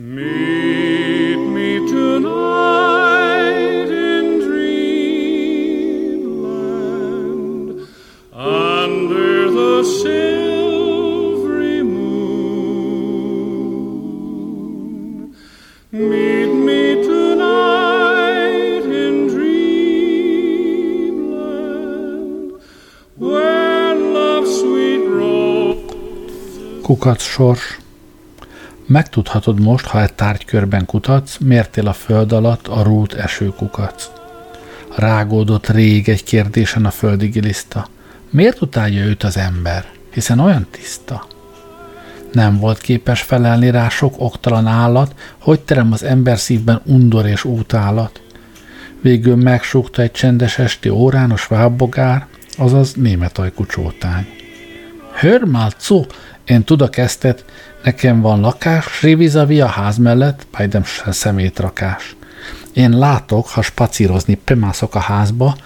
Meet 0.00 1.36
me 1.36 1.86
tonight 1.86 2.30
in 3.90 4.38
dreamland 4.40 5.06
under 8.32 9.50
the 9.50 9.84
silvery 9.84 11.82
moon. 11.82 12.16
Meet 15.92 16.52
me 16.66 17.02
tonight 17.04 18.84
in 18.86 19.26
dreamland 19.28 19.52
where 23.16 23.94
love's 23.94 24.60
sweet 24.60 25.04
rose. 25.06 25.76
Kukac 26.86 27.20
sors. 27.20 27.79
Megtudhatod 28.90 29.60
most, 29.60 29.86
ha 29.86 30.02
egy 30.02 30.12
tárgykörben 30.12 30.86
kutatsz, 30.86 31.36
mértél 31.38 31.86
a 31.86 31.92
föld 31.92 32.32
alatt 32.32 32.68
a 32.68 32.82
rút 32.82 33.14
esőkukac. 33.14 34.10
Rágódott 34.96 35.68
rég 35.68 36.08
egy 36.08 36.24
kérdésen 36.24 36.84
a 36.84 36.90
földi 36.90 37.26
giliszta. 37.26 37.86
Miért 38.30 38.60
utálja 38.60 39.04
őt 39.04 39.22
az 39.22 39.36
ember? 39.36 39.84
Hiszen 40.12 40.38
olyan 40.38 40.66
tiszta. 40.70 41.26
Nem 42.32 42.58
volt 42.58 42.78
képes 42.78 43.22
felelni 43.22 43.70
rá 43.70 43.88
sok 43.88 44.14
oktalan 44.18 44.66
állat, 44.66 45.14
hogy 45.38 45.60
terem 45.60 45.92
az 45.92 46.02
ember 46.02 46.38
szívben 46.38 46.80
undor 46.84 47.26
és 47.26 47.44
útálat. 47.44 48.22
Végül 49.00 49.36
megsúgta 49.36 50.02
egy 50.02 50.12
csendes 50.12 50.58
esti 50.58 50.88
órános 50.88 51.46
vábbogár, 51.46 52.26
azaz 52.56 52.94
német 52.94 53.38
ajkú 53.38 53.66
csótány. 53.66 54.26
Hör 55.20 55.42
co, 55.78 56.04
én 56.50 56.64
tudok 56.64 56.96
eztet, 56.96 57.44
nekem 57.82 58.20
van 58.20 58.40
lakás, 58.40 59.02
révizavi 59.02 59.60
a 59.60 59.66
ház 59.66 59.96
mellett, 59.96 60.46
bajdem 60.56 60.84
se 60.84 61.12
szemétrakás. 61.12 62.16
Én 62.72 62.98
látok, 62.98 63.48
ha 63.48 63.62
spacírozni 63.62 64.40
bemászok 64.44 64.94
a 64.94 64.98
házba, 64.98 65.56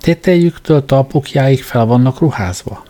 tetejüktől 0.00 0.84
talpukjáig 0.84 1.62
fel 1.62 1.84
vannak 1.84 2.18
ruházva. 2.18 2.82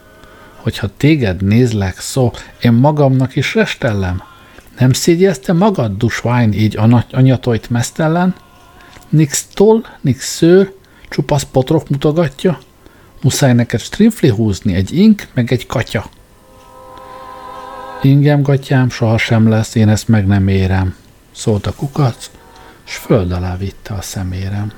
Hogyha 0.57 0.97
téged 0.97 1.43
nézlek, 1.43 1.99
szó, 1.99 2.33
én 2.61 2.73
magamnak 2.73 3.37
is 3.37 3.55
restellem. 3.55 4.23
Nem 4.79 4.93
szégyezte 4.93 5.53
magad, 5.53 5.97
dusvány, 5.97 6.55
így 6.55 6.77
a 6.77 7.05
anyatojt 7.11 7.71
mesztellen? 7.71 8.35
Nix 9.09 9.47
toll, 9.55 9.83
nix 10.01 10.27
szőr, 10.27 10.73
csupasz 11.09 11.43
potrok 11.43 11.89
mutogatja? 11.89 12.59
Muszáj 13.23 13.53
neked 13.53 13.81
strimfli 13.81 14.29
húzni, 14.29 14.75
egy 14.75 14.99
ink, 14.99 15.27
meg 15.35 15.53
egy 15.53 15.67
katya. 15.67 16.11
Ingem 18.03 18.43
gatyám 18.43 18.91
soha 18.91 19.19
sem 19.19 19.49
lesz, 19.49 19.75
én 19.75 19.89
ezt 19.89 20.09
meg 20.09 20.27
nem 20.27 20.49
érem, 20.49 20.97
szólt 21.33 21.67
a 21.67 21.75
kukac, 21.75 22.31
s 22.85 22.97
föld 22.97 23.33
alá 23.33 23.57
vitte 23.57 23.95
a 23.95 24.01
szemérem. 24.01 24.73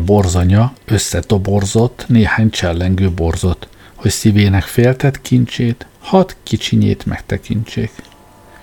Büszke 0.00 0.12
borzanya 0.12 0.72
összetoborzott 0.84 2.04
néhány 2.08 2.50
csellengő 2.50 3.10
borzot, 3.10 3.68
hogy 3.94 4.10
szívének 4.10 4.62
féltett 4.62 5.22
kincsét, 5.22 5.86
hat 5.98 6.36
kicsinyét 6.42 7.06
megtekintsék. 7.06 7.90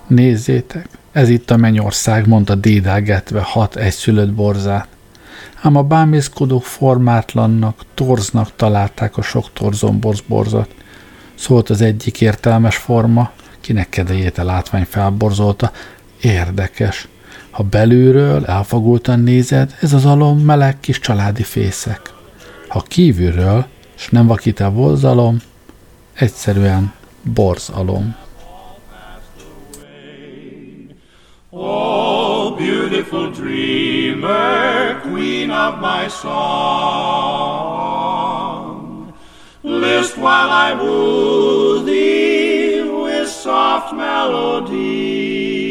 Nézzétek, 0.07 0.87
ez 1.11 1.29
itt 1.29 1.51
a 1.51 1.57
mennyország, 1.57 2.27
mondta 2.27 2.55
dédelgetve 2.55 3.41
hat 3.41 3.75
egyszülött 3.75 4.33
borzát. 4.33 4.87
Ám 5.61 5.75
a 5.75 5.83
bámészkodók 5.83 6.63
formátlannak, 6.63 7.85
torznak 7.93 8.55
találták 8.55 9.17
a 9.17 9.21
sok 9.21 9.53
torzomborz 9.53 10.21
borzat. 10.27 10.73
Szólt 11.35 11.69
az 11.69 11.81
egyik 11.81 12.21
értelmes 12.21 12.77
forma, 12.77 13.31
kinek 13.61 13.89
kedélyét 13.89 14.37
a 14.37 14.43
látvány 14.43 14.85
felborzolta. 14.89 15.71
Érdekes. 16.21 17.07
Ha 17.57 17.63
belülről 17.63 18.45
elfogultan 18.45 19.19
nézed, 19.19 19.75
ez 19.81 19.93
az 19.93 20.05
alom 20.05 20.39
meleg 20.39 20.79
kis 20.79 20.99
családi 20.99 21.43
fészek. 21.43 22.13
Ha 22.67 22.81
kívülről, 22.81 23.65
s 23.95 24.09
nem 24.09 24.27
vakít 24.27 24.59
el 24.59 24.71
borzalom, 24.71 25.37
egyszerűen 26.13 26.93
borzalom. 27.21 28.15
Oh, 31.49 32.57
beautiful 32.57 33.29
dreamer, 33.29 35.01
queen 35.01 35.49
of 35.49 35.73
my 35.81 36.07
song, 36.09 36.27
list 39.61 40.17
while 40.17 40.49
I 40.69 40.73
woo 40.81 41.83
thee 41.83 42.83
with 43.03 43.27
soft 43.27 43.91
melody. 43.91 45.66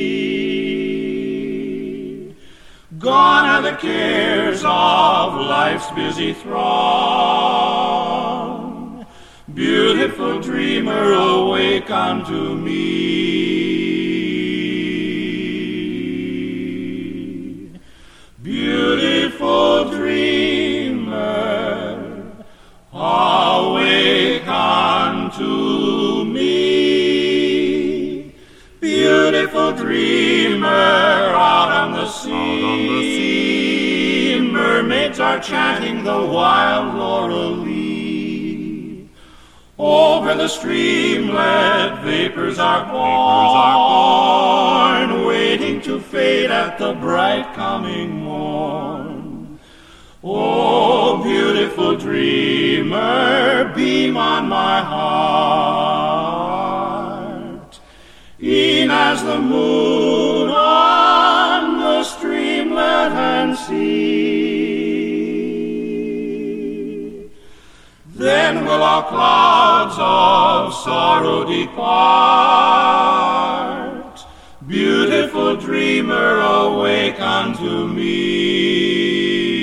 Gone 3.06 3.46
are 3.46 3.62
the 3.62 3.76
cares 3.76 4.64
of 4.64 5.34
life's 5.34 5.88
busy 5.92 6.32
throng. 6.32 6.66
Beautiful 9.54 10.40
dreamer, 10.40 11.12
awake 11.12 11.88
unto 11.88 12.56
me. 12.56 13.85
Are 35.36 35.42
chanting 35.42 36.02
the 36.02 36.24
wild 36.24 36.94
laurel 36.94 37.50
lea. 37.50 39.06
Over 39.78 40.34
the 40.34 40.48
streamlet, 40.48 42.02
vapors 42.02 42.58
are 42.58 42.90
born, 42.90 45.26
waiting 45.26 45.82
to 45.82 46.00
fade 46.00 46.50
at 46.50 46.78
the 46.78 46.94
bright 46.94 47.52
coming 47.54 48.24
morn. 48.24 49.58
Oh, 50.24 51.22
beautiful 51.22 51.98
dreamer, 51.98 53.70
beam 53.76 54.16
on 54.16 54.48
my 54.48 54.80
heart, 57.60 57.78
e'en 58.40 58.90
as 58.90 59.22
the 59.22 59.38
moon 59.38 60.48
on 60.48 61.78
the 61.78 62.04
streamlet 62.04 63.12
and 63.12 63.54
sea. 63.54 64.25
Then 68.46 68.62
will 68.64 68.84
our 68.84 69.02
clouds 69.08 69.96
of 69.98 70.72
sorrow 70.72 71.44
depart. 71.44 71.76
Beautiful 74.68 75.56
dreamer, 75.56 76.42
awake 76.42 77.20
unto 77.20 77.88
me. 77.88 79.55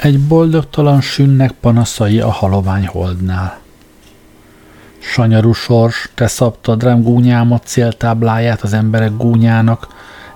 Egy 0.00 0.20
boldogtalan 0.20 1.00
sünnek 1.00 1.50
panaszai 1.50 2.20
a 2.20 2.30
halovány 2.30 2.86
holdnál. 2.86 3.58
Sanyarú 4.98 5.52
sors, 5.52 6.10
te 6.14 6.26
szabtad 6.26 6.82
rám 6.82 7.02
gúnyámat 7.02 7.66
céltábláját 7.66 8.62
az 8.62 8.72
emberek 8.72 9.16
gúnyának, 9.16 9.88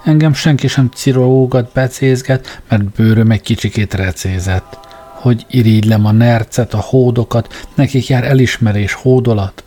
engem 0.04 0.34
senki 0.34 0.68
sem 0.68 0.90
cirógat, 0.94 1.72
becézget, 1.72 2.62
mert 2.68 2.84
bőröm 2.84 3.30
egy 3.30 3.40
kicsikét 3.40 3.94
recézett. 3.94 4.78
Hogy 5.12 5.46
irigylem 5.50 6.06
a 6.06 6.12
nercet, 6.12 6.74
a 6.74 6.80
hódokat, 6.80 7.66
nekik 7.74 8.08
jár 8.08 8.24
elismerés, 8.24 8.92
hódolat. 8.92 9.64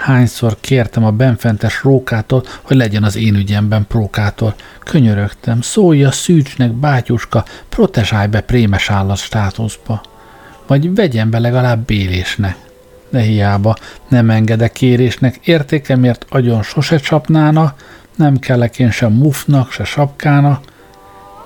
Hányszor 0.00 0.56
kértem 0.60 1.04
a 1.04 1.10
benfentes 1.10 1.82
rókától, 1.82 2.44
hogy 2.62 2.76
legyen 2.76 3.02
az 3.02 3.16
én 3.16 3.34
ügyemben 3.34 3.86
prókától. 3.86 4.54
Könyörögtem, 4.78 5.60
szólj 5.60 6.04
a 6.04 6.10
szűcsnek, 6.10 6.72
bátyuska, 6.72 7.44
protesálj 7.68 8.26
be 8.26 8.40
prémes 8.40 8.90
állat 8.90 9.16
státuszba. 9.16 10.00
Vagy 10.66 10.94
vegyen 10.94 11.30
be 11.30 11.38
legalább 11.38 11.86
bélésnek. 11.86 12.56
De 13.10 13.20
hiába 13.20 13.76
nem 14.08 14.30
engedek 14.30 14.72
kérésnek, 14.72 15.36
értékemért 15.44 16.26
agyon 16.28 16.62
sose 16.62 16.98
csapnána, 16.98 17.74
nem 18.16 18.38
kellek 18.38 18.78
én 18.78 18.90
sem 18.90 19.12
mufnak, 19.12 19.70
se 19.70 19.84
sapkának. 19.84 20.64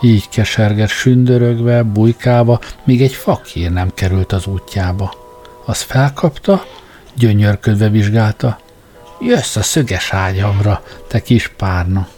Így 0.01 0.29
keserget 0.29 0.89
sündörögve, 0.89 1.83
bujkálva, 1.83 2.61
míg 2.85 3.03
egy 3.03 3.15
fakír 3.15 3.71
nem 3.71 3.91
került 3.95 4.33
az 4.33 4.47
útjába. 4.47 5.15
Az 5.67 5.81
felkapta, 5.81 6.65
gyönyörködve 7.15 7.89
vizsgálta. 7.89 8.59
Jössz 9.21 9.57
a 9.57 9.63
szöges 9.63 10.13
ágyamra, 10.13 10.83
te 11.09 11.21
kis 11.21 11.49
párna. 11.49 12.09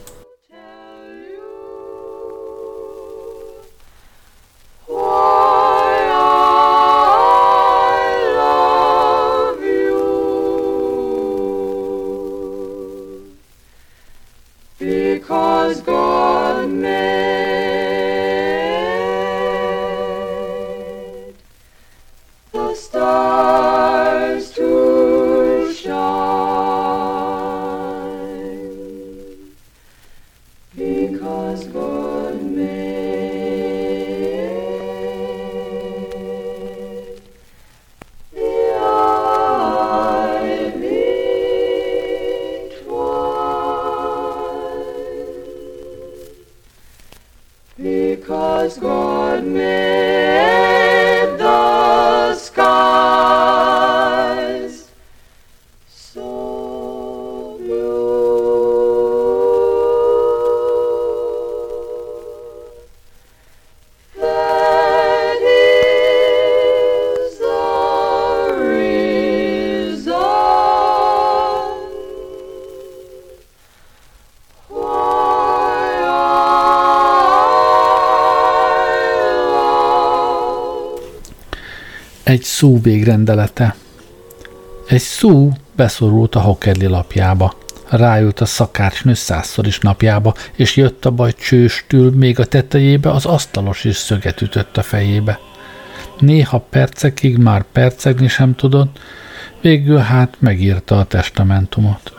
because 48.26 48.76
God 48.78 49.44
made. 49.44 50.65
Egy 82.26 82.42
szú 82.42 82.80
végrendelete. 82.82 83.74
Egy 84.88 85.00
szú 85.00 85.52
beszorult 85.76 86.34
a 86.34 86.40
hokedli 86.40 86.86
lapjába. 86.86 87.54
Ráült 87.88 88.40
a 88.40 88.44
szakácsnő 88.44 89.14
százszor 89.14 89.66
is 89.66 89.78
napjába, 89.78 90.34
és 90.56 90.76
jött 90.76 91.04
a 91.04 91.10
baj 91.10 91.32
csőstül, 91.32 92.10
még 92.10 92.38
a 92.38 92.44
tetejébe 92.44 93.10
az 93.10 93.26
asztalos 93.26 93.84
is 93.84 93.96
szöget 93.96 94.40
ütött 94.40 94.76
a 94.76 94.82
fejébe. 94.82 95.38
Néha 96.18 96.58
percekig 96.58 97.36
már 97.36 97.64
percegni 97.72 98.28
sem 98.28 98.54
tudott, 98.54 98.98
végül 99.60 99.98
hát 99.98 100.36
megírta 100.38 100.98
a 100.98 101.04
testamentumot. 101.04 102.12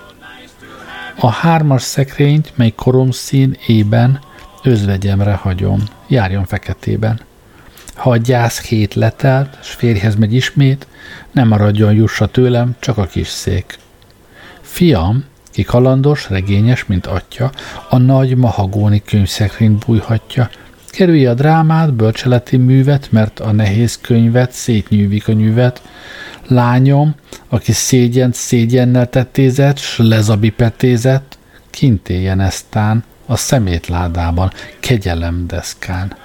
A 1.20 1.30
hármas 1.30 1.82
szekrényt, 1.82 2.52
mely 2.56 2.72
koromszín 2.72 3.58
ében, 3.66 4.20
özvegyemre 4.64 5.34
hagyom, 5.34 5.84
járjon 6.08 6.46
feketében. 6.46 7.27
Ha 7.98 8.10
a 8.10 8.18
gyász 8.18 8.62
hét 8.62 8.94
letelt, 8.94 9.58
s 9.64 9.70
férjhez 9.70 10.16
megy 10.16 10.34
ismét, 10.34 10.88
nem 11.32 11.48
maradjon 11.48 11.94
jussa 11.94 12.26
tőlem, 12.26 12.76
csak 12.80 12.98
a 12.98 13.06
kis 13.06 13.28
szék. 13.28 13.78
Fiam, 14.62 15.24
ki 15.52 15.64
kalandos, 15.64 16.30
regényes, 16.30 16.86
mint 16.86 17.06
atya, 17.06 17.52
a 17.90 17.98
nagy 17.98 18.36
mahagóni 18.36 19.02
könyvszekrényt 19.06 19.86
bújhatja, 19.86 20.50
kerülje 20.88 21.30
a 21.30 21.34
drámát, 21.34 21.94
bölcseleti 21.94 22.58
művet, 22.58 23.12
mert 23.12 23.40
a 23.40 23.52
nehéz 23.52 23.98
könyvet 24.02 24.52
szétnyűvik 24.52 25.28
a 25.28 25.32
nyűvet. 25.32 25.82
Lányom, 26.48 27.16
aki 27.50 27.72
szégyent 27.72 28.34
szégyennel 28.34 29.10
tettézett, 29.10 29.78
s 29.78 29.98
lezabipetézett, 29.98 31.38
kint 31.70 32.10
éljen 32.10 32.40
eztán 32.40 33.04
a 33.26 33.36
szemétládában, 33.36 34.52
kegyelem 34.80 35.48
deszkán. 35.48 36.16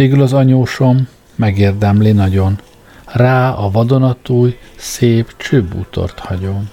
Végül 0.00 0.22
az 0.22 0.32
anyósom 0.32 1.08
megérdemli 1.34 2.12
nagyon. 2.12 2.58
Rá 3.06 3.50
a 3.50 3.70
vadonatúj, 3.70 4.58
szép 4.76 5.34
csőbútort 5.36 6.18
hagyom. 6.18 6.70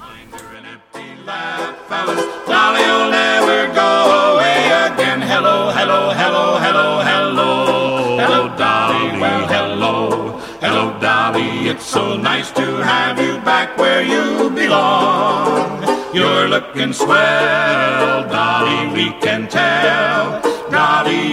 It's 11.69 11.91
so 11.91 12.15
nice 12.15 12.51
to 12.51 12.81
have 12.81 13.19
you 13.19 13.39
back 13.43 13.77
where 13.77 14.03
you 14.03 14.49
belong. 14.49 15.83
You're 16.13 16.47
looking 16.47 16.93
swell, 16.93 18.23
Dolly, 18.29 18.87
we 18.93 19.11
can 19.19 19.47
tell. 19.47 20.46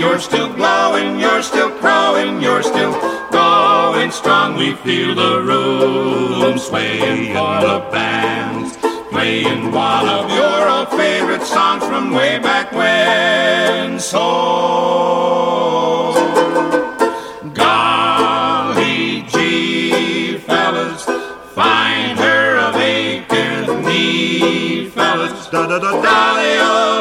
You're 0.05 0.20
still 0.20 0.52
glowing, 0.52 1.18
you're 1.18 1.42
still 1.42 1.70
growing, 1.80 2.42
you're 2.42 2.62
still 2.62 2.92
going 3.30 4.11
strong. 4.11 4.55
We 4.55 4.74
feel 4.74 5.14
the 5.14 5.40
room 5.40 6.59
swaying 6.59 7.34
for 7.34 7.55
the 7.66 7.88
bands, 7.90 8.76
playing 9.11 9.72
one 9.72 10.07
of 10.07 10.30
your 10.30 10.68
old 10.68 10.90
favorite 10.90 11.42
songs 11.42 11.84
from 11.84 12.12
way 12.12 12.38
back 12.38 12.70
when. 12.72 13.98
So, 13.98 14.20
golly 17.55 19.22
gee, 19.32 20.36
fellas, 20.36 21.05
find 21.55 22.18
her 22.18 22.68
a 22.68 22.72
vacant 22.72 23.86
knee, 23.86 24.90
fellas. 24.90 25.48
Da 25.48 25.66
da 25.66 25.78
da, 25.78 25.90
Dolly, 25.92 26.57
oh, 26.61 26.94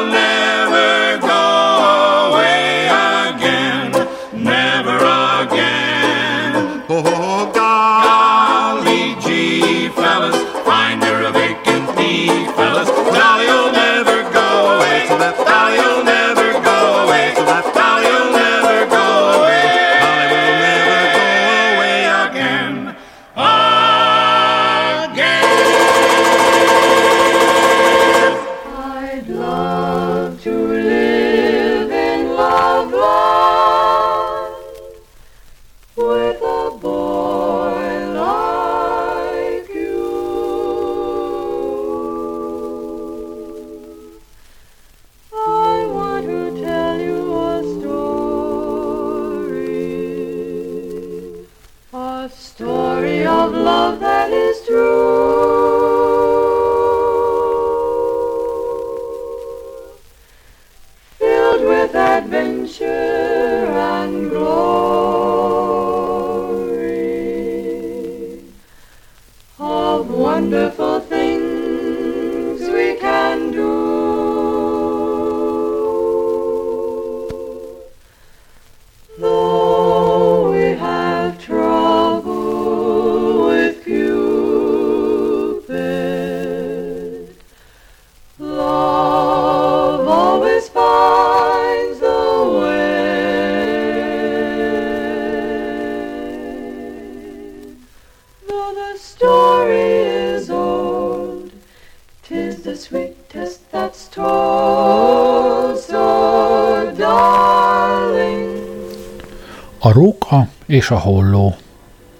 és 110.84 110.90
a 110.90 110.98
holló. 110.98 111.56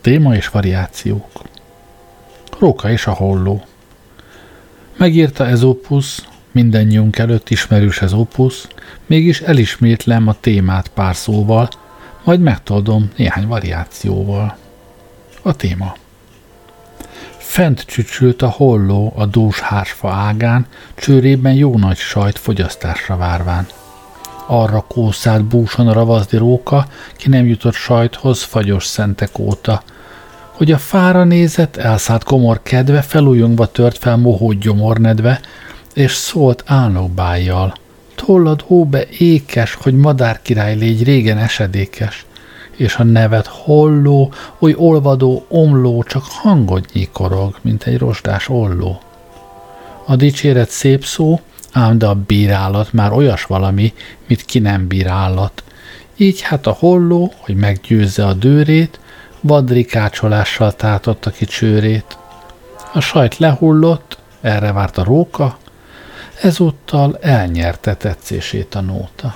Téma 0.00 0.34
és 0.34 0.48
variációk. 0.48 1.42
Róka 2.58 2.90
és 2.90 3.06
a 3.06 3.12
holló. 3.12 3.64
Megírta 4.96 5.46
Ezopus, 5.46 6.22
mindennyiunk 6.52 7.18
előtt 7.18 7.50
ismerős 7.50 8.02
Ezopus, 8.02 8.66
mégis 9.06 9.40
elismétlem 9.40 10.28
a 10.28 10.36
témát 10.40 10.88
pár 10.88 11.16
szóval, 11.16 11.68
majd 12.22 12.40
megtoldom 12.40 13.10
néhány 13.16 13.46
variációval. 13.46 14.56
A 15.42 15.56
téma. 15.56 15.96
Fent 17.36 17.80
csücsült 17.80 18.42
a 18.42 18.48
holló 18.48 19.12
a 19.16 19.26
dús 19.26 19.60
hársfa 19.60 20.10
ágán, 20.10 20.66
csőrében 20.94 21.54
jó 21.54 21.78
nagy 21.78 21.96
sajt 21.96 22.38
fogyasztásra 22.38 23.16
várván. 23.16 23.66
Arra 24.46 24.84
kószált 24.88 25.44
búson 25.44 25.88
a 25.88 25.92
ravazdi 25.92 26.36
róka, 26.36 26.86
ki 27.16 27.28
nem 27.28 27.46
jutott 27.46 27.74
sajthoz 27.74 28.42
fagyos 28.42 28.84
szentek 28.84 29.38
óta. 29.38 29.82
Hogy 30.50 30.72
a 30.72 30.78
fára 30.78 31.24
nézett, 31.24 31.76
elszállt 31.76 32.24
komor 32.24 32.62
kedve, 32.62 33.02
felújongva 33.02 33.66
tört 33.66 33.98
fel 33.98 34.16
mohót 34.16 34.58
gyomornedve, 34.58 35.40
és 35.94 36.14
szólt 36.14 36.62
álnokbájjal. 36.66 37.74
Tollad 38.14 38.64
óbe 38.68 39.06
ékes, 39.18 39.74
hogy 39.74 39.94
madár 39.94 40.42
király 40.42 40.76
légy 40.76 41.04
régen 41.04 41.38
esedékes 41.38 42.26
és 42.76 42.96
a 42.96 43.02
nevet 43.02 43.46
holló, 43.46 44.32
oly 44.58 44.74
olvadó, 44.76 45.44
omló, 45.48 46.02
csak 46.02 46.22
hangodnyi 46.28 47.08
korog, 47.12 47.58
mint 47.62 47.84
egy 47.84 47.98
rostás 47.98 48.48
olló. 48.48 49.00
A 50.06 50.16
dicséret 50.16 50.70
szép 50.70 51.04
szó, 51.04 51.40
ám 51.74 51.98
de 51.98 52.06
a 52.06 52.14
bírálat 52.14 52.92
már 52.92 53.12
olyas 53.12 53.44
valami, 53.44 53.92
mit 54.26 54.44
ki 54.44 54.58
nem 54.58 54.86
bírálat. 54.86 55.62
Így 56.16 56.40
hát 56.40 56.66
a 56.66 56.76
holló, 56.78 57.32
hogy 57.36 57.54
meggyőzze 57.54 58.26
a 58.26 58.32
dőrét, 58.32 59.00
vadrikácsolással 59.40 60.72
tátotta 60.72 61.30
ki 61.30 61.44
csőrét. 61.44 62.18
A 62.92 63.00
sajt 63.00 63.38
lehullott, 63.38 64.18
erre 64.40 64.72
várt 64.72 64.98
a 64.98 65.04
róka, 65.04 65.58
ezúttal 66.42 67.18
elnyerte 67.20 67.94
tetszését 67.94 68.74
a 68.74 68.80
nóta. 68.80 69.34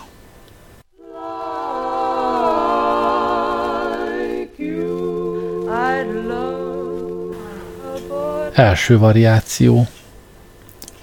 Első 8.53 8.99
variáció. 8.99 9.87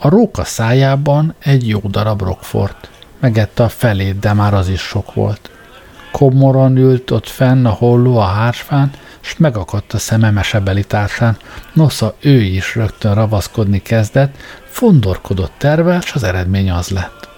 A 0.06 0.10
róka 0.10 0.44
szájában 0.44 1.36
egy 1.40 1.68
jó 1.68 1.80
darab 1.80 2.22
rockfort. 2.22 2.90
Megette 3.20 3.64
a 3.64 3.70
felét, 3.70 4.20
de 4.20 4.34
már 4.34 4.54
az 4.54 4.70
is 4.70 4.82
sok 4.82 5.14
volt. 5.14 5.50
Komoran 6.12 6.78
ült 6.78 7.12
ott 7.12 7.28
fenn 7.28 7.66
a 7.66 7.70
holló 7.70 8.18
a 8.18 8.26
hársfán, 8.26 8.92
s 9.20 9.38
megakadt 9.38 9.94
a 9.94 9.98
szeme 9.98 10.32
mesebeli 10.32 10.84
társán. 10.84 11.38
Nosza 11.74 12.16
ő 12.20 12.42
is 12.42 12.76
rögtön 12.76 13.14
ravaszkodni 13.14 13.82
kezdett, 13.82 14.36
fondorkodott 14.66 15.54
tervel, 15.58 16.02
s 16.02 16.14
az 16.14 16.24
eredmény 16.24 16.72
az 16.72 16.90
lett. 16.90 17.30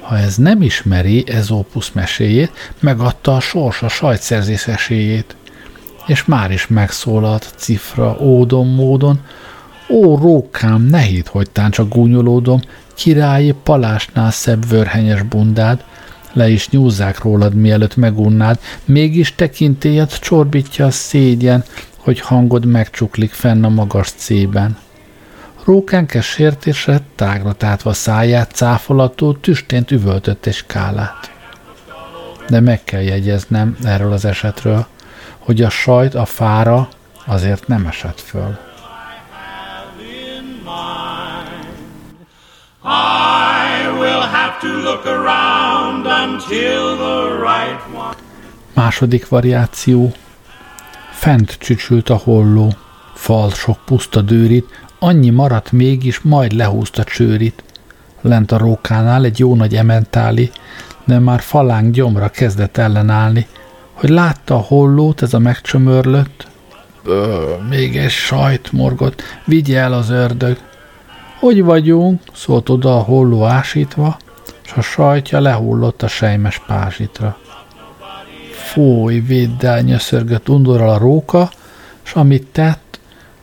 Ha 0.00 0.18
ez 0.18 0.36
nem 0.36 0.62
ismeri 0.62 1.24
Ezópusz 1.28 1.90
meséjét, 1.92 2.72
megadta 2.80 3.36
a 3.36 3.40
sors 3.40 3.82
a 3.82 3.88
sajtszerzés 3.88 4.66
esélyét 4.66 5.36
és 6.08 6.24
már 6.24 6.50
is 6.50 6.66
megszólalt 6.66 7.52
cifra 7.56 8.16
ódon 8.20 8.66
módon, 8.66 9.20
Ó, 9.90 10.16
rókám, 10.16 10.82
ne 10.82 11.00
hidd, 11.00 11.26
hogy 11.28 11.50
táncsa 11.50 11.88
gúnyolódom, 11.88 12.60
királyi 12.94 13.54
palásnál 13.62 14.30
szebb 14.30 14.68
vörhenyes 14.68 15.22
bundád, 15.22 15.84
le 16.32 16.48
is 16.48 16.70
nyúzzák 16.70 17.22
rólad, 17.22 17.54
mielőtt 17.54 17.96
megunnád, 17.96 18.58
mégis 18.84 19.34
tekintélyed 19.34 20.18
csorbítja 20.18 20.86
a 20.86 20.90
szégyen, 20.90 21.64
hogy 21.96 22.20
hangod 22.20 22.64
megcsuklik 22.64 23.32
fenn 23.32 23.64
a 23.64 23.68
magas 23.68 24.10
cében. 24.10 24.78
Rókánke 25.64 26.20
sértésre 26.20 27.00
tágra 27.14 27.52
tátva 27.52 27.92
száját, 27.92 28.50
cáfolató 28.50 29.32
tüstént 29.32 29.90
üvöltött 29.90 30.46
egy 30.46 30.54
skálát. 30.54 31.30
De 32.48 32.60
meg 32.60 32.84
kell 32.84 33.02
jegyeznem 33.02 33.76
erről 33.84 34.12
az 34.12 34.24
esetről, 34.24 34.86
hogy 35.38 35.62
a 35.62 35.70
sajt 35.70 36.14
a 36.14 36.24
fára 36.24 36.88
azért 37.26 37.66
nem 37.66 37.86
esett 37.86 38.20
föl. 38.20 38.67
Második 48.74 49.28
variáció. 49.28 50.12
Fent 51.10 51.56
csücsült 51.58 52.08
a 52.08 52.16
holló, 52.16 52.74
fal 53.14 53.50
sok 53.50 53.78
puszta 53.84 54.20
dőrit, 54.20 54.66
annyi 54.98 55.30
maradt 55.30 55.72
mégis, 55.72 56.20
majd 56.20 56.52
lehúzta 56.52 57.04
csőrit. 57.04 57.62
Lent 58.20 58.52
a 58.52 58.58
rókánál 58.58 59.24
egy 59.24 59.38
jó 59.38 59.54
nagy 59.54 59.74
ementáli, 59.74 60.50
de 61.04 61.18
már 61.18 61.40
falánk 61.40 61.94
gyomra 61.94 62.28
kezdett 62.28 62.76
ellenállni, 62.76 63.46
hogy 63.92 64.08
látta 64.08 64.54
a 64.54 64.64
hollót, 64.66 65.22
ez 65.22 65.34
a 65.34 65.38
megcsömörlött, 65.38 66.46
Ö, 67.04 67.54
még 67.68 67.96
egy 67.96 68.10
sajt 68.10 68.72
morgott, 68.72 69.22
vigye 69.44 69.78
el 69.78 69.92
az 69.92 70.10
ördög. 70.10 70.58
Hogy 71.38 71.62
vagyunk? 71.62 72.22
szólt 72.34 72.68
oda 72.68 72.96
a 72.96 73.02
holló 73.02 73.44
ásítva, 73.44 74.16
és 74.64 74.72
a 74.72 74.80
sajtja 74.80 75.40
lehullott 75.40 76.02
a 76.02 76.08
sejmes 76.08 76.62
pázsitra. 76.66 77.36
Fúj, 78.50 79.18
vidd 79.20 79.66
el, 79.66 79.80
nyöszörgött 79.80 80.48
undorral 80.48 80.88
a 80.88 80.98
róka, 80.98 81.50
s 82.02 82.14
amit 82.14 82.46
tett, 82.46 83.00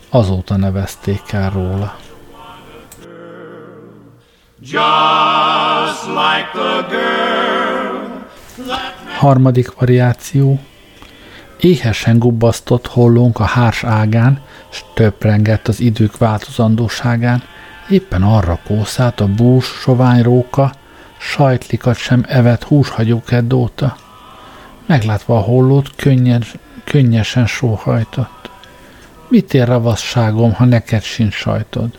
azóta 0.10 0.58
nevezték 0.58 1.22
el 1.32 1.50
róla. 1.50 1.96
Just 4.62 6.06
like 6.06 6.50
the 6.54 6.86
girl 6.90 7.66
Harmadik 9.18 9.74
variáció. 9.80 10.60
Éhesen 11.60 12.20
gubbasztott 12.20 12.88
hollónk 12.88 13.40
a 13.40 13.44
hárs 13.44 13.84
ágán, 13.84 14.42
s 14.70 14.84
töprengett 14.94 15.68
az 15.68 15.80
idők 15.80 16.18
változandóságán, 16.18 17.44
éppen 17.90 18.24
arra 18.24 18.60
kószált 18.68 19.20
a 19.20 19.28
bús, 19.28 19.66
sovány 19.66 20.22
róka, 20.22 20.72
sajtlikat 21.18 21.98
sem 21.98 22.26
evett 22.28 22.64
húshagyók 22.64 23.30
óta. 23.54 23.96
Meglátva 24.86 25.38
a 25.38 25.42
hollót, 25.42 25.96
könnyed, 25.96 26.46
könnyesen 26.84 27.46
sóhajtott. 27.46 28.50
Mit 29.28 29.54
ér 29.54 29.68
ravasságom, 29.68 30.54
ha 30.54 30.66
neked 30.66 31.02
sincs 31.02 31.34
sajtod? 31.34 31.98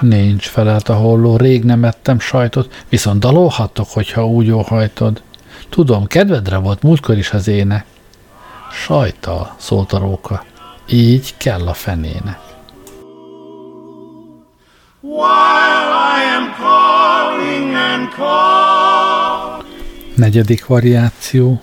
Nincs, 0.00 0.48
felelt 0.48 0.88
a 0.88 0.94
holló, 0.94 1.36
rég 1.36 1.64
nem 1.64 1.84
ettem 1.84 2.20
sajtot, 2.20 2.84
viszont 2.88 3.20
dalolhatok, 3.20 3.88
hogyha 3.88 4.26
úgy 4.26 4.50
óhajtod. 4.50 5.22
Tudom, 5.68 6.06
kedvedre 6.06 6.56
volt 6.56 6.82
múltkor 6.82 7.16
is 7.16 7.30
az 7.30 7.48
ének. 7.48 7.84
Sajtal, 8.72 9.54
szólt 9.56 9.92
a 9.92 9.98
róka. 9.98 10.44
Így 10.86 11.34
kell 11.36 11.68
a 11.68 11.74
fenének. 11.74 12.45
While 15.08 15.92
I 15.92 16.22
am 16.36 16.54
calling 16.58 17.74
and 17.74 18.08
call. 18.14 19.64
Negyedik 20.16 20.66
variáció. 20.66 21.60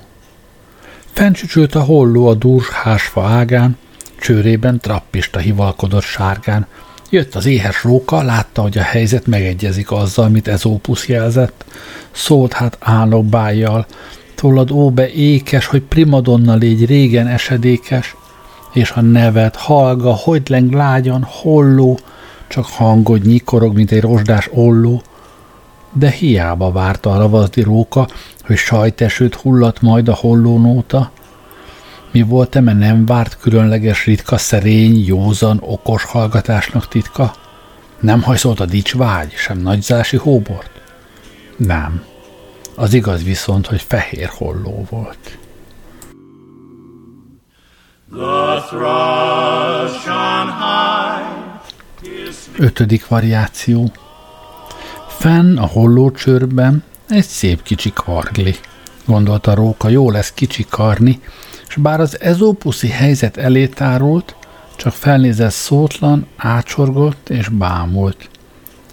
Fencsücsült 1.11 1.75
a 1.75 1.81
holló 1.81 2.27
a 2.27 2.33
dús 2.33 2.69
hásfa 2.69 3.23
ágán, 3.23 3.77
csőrében 4.19 4.79
trappista 4.79 5.39
hivalkodott 5.39 6.03
sárgán, 6.03 6.67
Jött 7.09 7.35
az 7.35 7.45
éhes 7.45 7.83
róka, 7.83 8.21
látta, 8.21 8.61
hogy 8.61 8.77
a 8.77 8.81
helyzet 8.81 9.27
megegyezik 9.27 9.91
azzal, 9.91 10.25
amit 10.25 10.47
Ezópusz 10.47 11.07
jelzett. 11.07 11.65
Szólt 12.11 12.53
hát 12.53 12.77
álnokbájjal, 12.79 13.85
tollad 14.35 14.71
óbe 14.71 15.09
ékes, 15.09 15.65
hogy 15.65 15.81
primadonna 15.81 16.55
légy 16.55 16.85
régen 16.85 17.27
esedékes, 17.27 18.15
és 18.73 18.91
a 18.91 19.01
nevet 19.01 19.55
halga, 19.55 20.13
hogy 20.13 20.41
leng 20.47 20.73
lágyan, 20.73 21.23
holló, 21.29 21.99
csak 22.53 22.65
hangod 22.65 23.25
nyikorog, 23.25 23.75
mint 23.75 23.91
egy 23.91 24.01
rozsdás 24.01 24.49
olló. 24.51 25.01
De 25.93 26.09
hiába 26.09 26.71
várta 26.71 27.11
a 27.11 27.17
ravazdi 27.17 27.61
róka, 27.61 28.07
hogy 28.45 28.57
sajtesőt 28.57 29.35
hullat 29.35 29.81
majd 29.81 30.07
a 30.07 30.13
hollónóta, 30.13 31.11
mi 32.11 32.21
volt 32.21 32.55
eme 32.55 32.73
nem 32.73 33.05
várt 33.05 33.37
különleges, 33.37 34.05
ritka, 34.05 34.37
szerény, 34.37 35.05
józan, 35.05 35.57
okos 35.61 36.03
hallgatásnak 36.03 36.87
titka? 36.87 37.33
Nem 37.99 38.21
hajszolt 38.21 38.59
a 38.59 38.65
dicsvágy, 38.65 39.31
sem 39.31 39.57
nagyzási 39.57 40.17
hóbort? 40.17 40.71
Nem. 41.57 42.03
Az 42.75 42.93
igaz 42.93 43.23
viszont, 43.23 43.67
hogy 43.67 43.81
fehér 43.81 44.29
holló 44.37 44.85
volt. 44.89 45.37
Ötödik 52.57 53.07
variáció. 53.07 53.91
Fenn 55.07 55.57
a 55.57 55.65
hollócsőrben 55.65 56.83
egy 57.09 57.25
szép 57.25 57.63
kicsi 57.63 57.91
kargli. 57.93 58.55
Gondolta 59.05 59.53
Róka, 59.53 59.89
jó 59.89 60.11
lesz 60.11 60.31
kicsikarni, 60.33 61.21
és 61.67 61.75
bár 61.75 61.99
az 61.99 62.21
ezópuszi 62.21 62.87
helyzet 62.87 63.37
elé 63.37 63.67
tárult, 63.67 64.35
csak 64.75 64.93
felnézett 64.93 65.51
szótlan, 65.51 66.27
ácsorgott 66.37 67.29
és 67.29 67.47
bámult. 67.49 68.29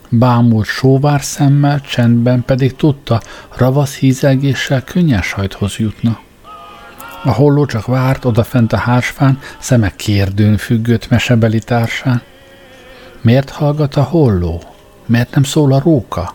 Bámult 0.08 0.66
sóvár 0.66 1.22
szemmel, 1.22 1.80
csendben 1.80 2.44
pedig 2.44 2.76
tudta, 2.76 3.20
ravasz 3.56 3.94
hízelgéssel 3.94 4.84
könnyen 4.84 5.22
sajthoz 5.22 5.76
jutna. 5.76 6.20
A 7.24 7.30
holló 7.30 7.66
csak 7.66 7.86
várt 7.86 8.24
odafent 8.24 8.72
a 8.72 8.76
hársfán, 8.76 9.38
szeme 9.58 9.92
kérdőn 9.96 10.56
függött 10.56 11.08
mesebeli 11.08 11.58
társán. 11.58 12.22
Miért 13.20 13.50
hallgat 13.50 13.96
a 13.96 14.02
holló? 14.02 14.62
Miért 15.06 15.34
nem 15.34 15.42
szól 15.42 15.72
a 15.72 15.80
róka? 15.80 16.34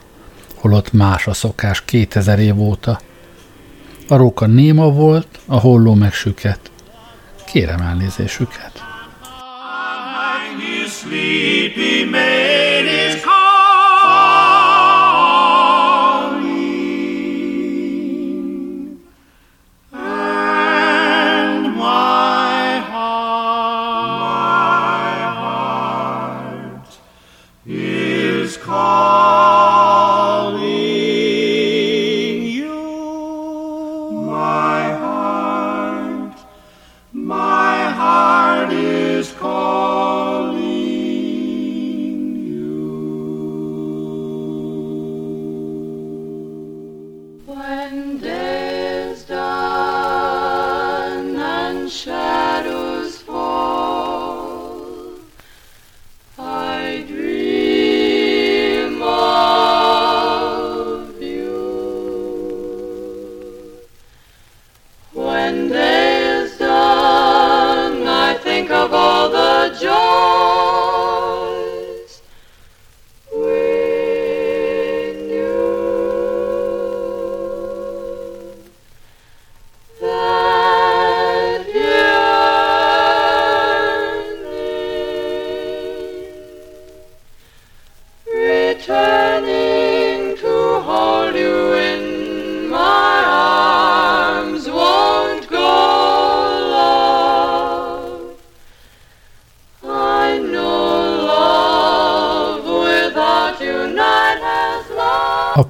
Holott 0.56 0.94
más 0.94 1.28
a 1.28 1.34
szokás 1.34 1.86
kétezer 1.86 2.40
év 2.40 2.60
óta. 2.60 3.00
A 4.08 4.16
róka 4.16 4.46
néma 4.46 4.90
volt, 4.90 5.28
a 5.46 5.60
holló 5.60 5.94
meg 5.94 6.14
süket. 6.14 6.60
Kérem 7.46 7.82
elnézésüket. 7.82 8.84
Sleepy 10.88 12.10
maid 12.10 12.75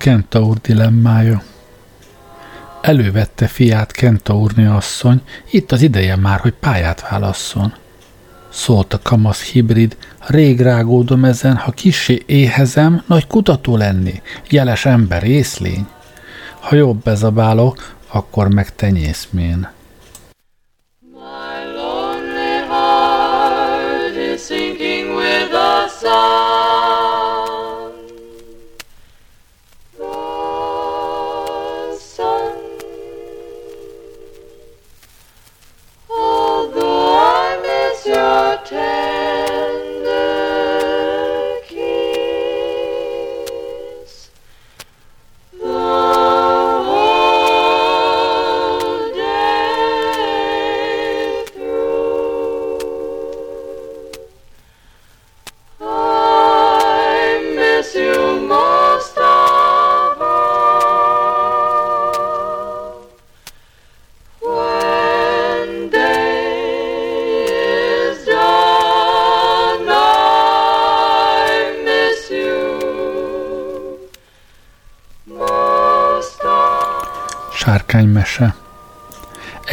Kentaur 0.06 0.58
dilemmája. 0.58 1.44
Elővette 2.82 3.48
fiát 3.48 3.92
Kentaurni 3.92 4.66
asszony, 4.66 5.22
itt 5.52 5.72
az 5.72 5.82
ideje 5.82 6.16
már, 6.16 6.40
hogy 6.40 6.54
pályát 6.54 7.10
válasszon. 7.10 7.74
Szólt 8.50 8.94
a 8.94 9.00
kamasz 9.04 9.44
hibrid, 9.44 9.98
rég 10.28 10.62
rágódom 10.62 11.26
ezen, 11.26 11.56
ha 11.56 11.72
kisé 11.72 12.24
éhezem, 12.26 13.04
nagy 13.06 13.28
kutató 13.28 13.78
lenni, 13.78 14.22
jeles 14.50 14.86
ember 14.86 15.24
észlény. 15.24 15.88
Ha 16.60 16.76
jobb 16.76 17.08
ez 17.08 17.24
a 17.24 17.32
báló, 17.32 17.78
akkor 18.08 18.54
meg 18.54 18.76
tenyészmén. 18.76 19.70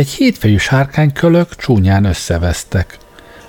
Egy 0.02 0.10
hétfejű 0.10 0.56
sárkánykölök 0.56 1.56
csúnyán 1.56 2.04
összevesztek. 2.04 2.98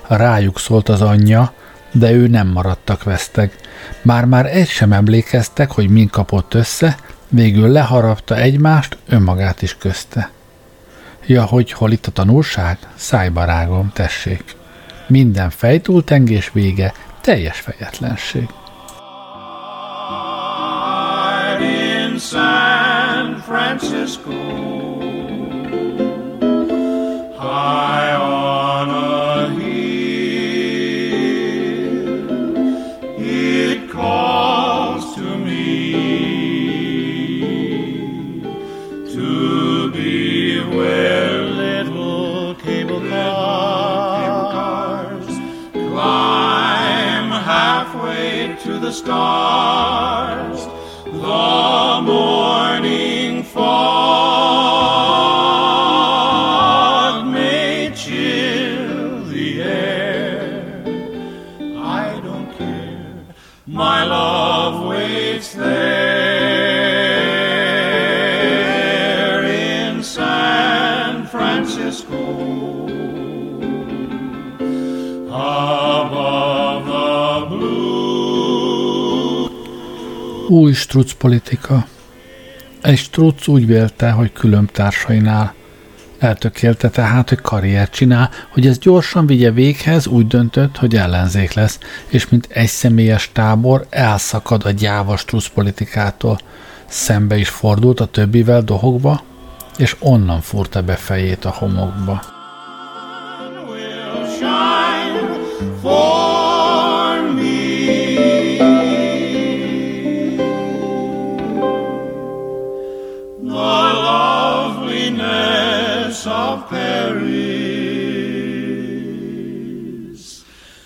Rájuk 0.08 0.58
szólt 0.58 0.88
az 0.88 1.00
anyja, 1.00 1.52
de 1.92 2.10
ő 2.10 2.26
nem 2.26 2.48
maradtak 2.48 3.02
vesztek. 3.02 3.56
Bár 4.02 4.24
már 4.24 4.46
egy 4.46 4.68
sem 4.68 4.92
emlékeztek, 4.92 5.70
hogy 5.70 5.88
min 5.88 6.08
kapott 6.08 6.54
össze, 6.54 6.96
végül 7.28 7.68
leharapta 7.68 8.36
egymást, 8.36 8.96
önmagát 9.08 9.62
is 9.62 9.76
közte. 9.76 10.30
Ja, 11.26 11.44
hogy 11.44 11.72
hol 11.72 11.92
itt 11.92 12.06
a 12.06 12.10
tanulság? 12.10 12.78
Szájba 12.94 13.44
rágom, 13.44 13.90
tessék. 13.92 14.56
Minden 15.06 15.50
fejtúltengés 15.50 16.50
vége, 16.52 16.92
teljes 17.20 17.60
fejetlenség. 17.60 18.48
San 22.18 23.40
Francisco. 23.40 24.83
sky. 48.94 49.83
Új 80.54 80.72
struc 80.72 81.12
politika. 81.12 81.86
Egy 82.82 82.98
struc 82.98 83.48
úgy 83.48 83.66
vélte, 83.66 84.10
hogy 84.10 84.32
különb 84.32 84.70
társainál. 84.70 85.54
Eltökélte 86.18 86.90
tehát, 86.90 87.28
hogy 87.28 87.40
karriert 87.40 87.92
csinál, 87.92 88.30
hogy 88.50 88.66
ez 88.66 88.78
gyorsan 88.78 89.26
vigye 89.26 89.50
véghez, 89.50 90.06
úgy 90.06 90.26
döntött, 90.26 90.76
hogy 90.76 90.96
ellenzék 90.96 91.52
lesz, 91.52 91.78
és 92.06 92.28
mint 92.28 92.48
egy 92.50 92.68
személyes 92.68 93.30
tábor 93.32 93.86
elszakad 93.90 94.64
a 94.64 94.70
gyáva 94.70 95.16
struc 95.16 95.46
politikától. 95.46 96.38
Szembe 96.86 97.36
is 97.36 97.48
fordult 97.48 98.00
a 98.00 98.06
többivel 98.06 98.62
dohogba, 98.62 99.22
és 99.76 99.96
onnan 99.98 100.40
furta 100.40 100.82
be 100.82 100.94
fejét 100.94 101.44
a 101.44 101.50
homokba. 101.50 102.22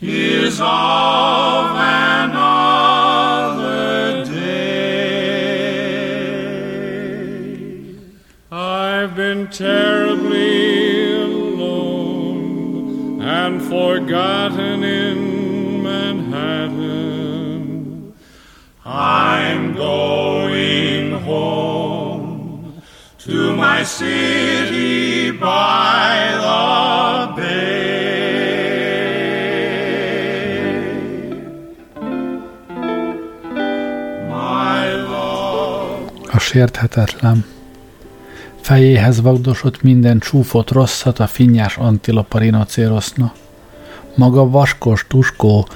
is 0.01 0.61
of 0.61 1.76
forgotten 14.07 14.85
in 14.85 15.83
Manhattan. 15.83 16.95
I'm 18.85 19.75
going 19.75 21.11
home 21.25 22.83
to 23.19 23.57
my 23.57 23.83
city 23.85 25.33
by 25.33 26.37
the 26.39 27.33
bay. 27.37 27.95
A 36.33 36.39
sérthetetlen. 36.39 37.45
Fejéhez 38.61 39.21
vagdosott 39.21 39.83
minden 39.83 40.19
csúfot 40.19 40.71
rosszat 40.71 41.19
a 41.19 41.27
finnyás 41.27 41.77
antilopa 41.77 42.39
rinocéroszna. 42.39 43.33
Maga 44.17 44.51
vaskos 44.51 45.07
tuskó, 45.09 45.67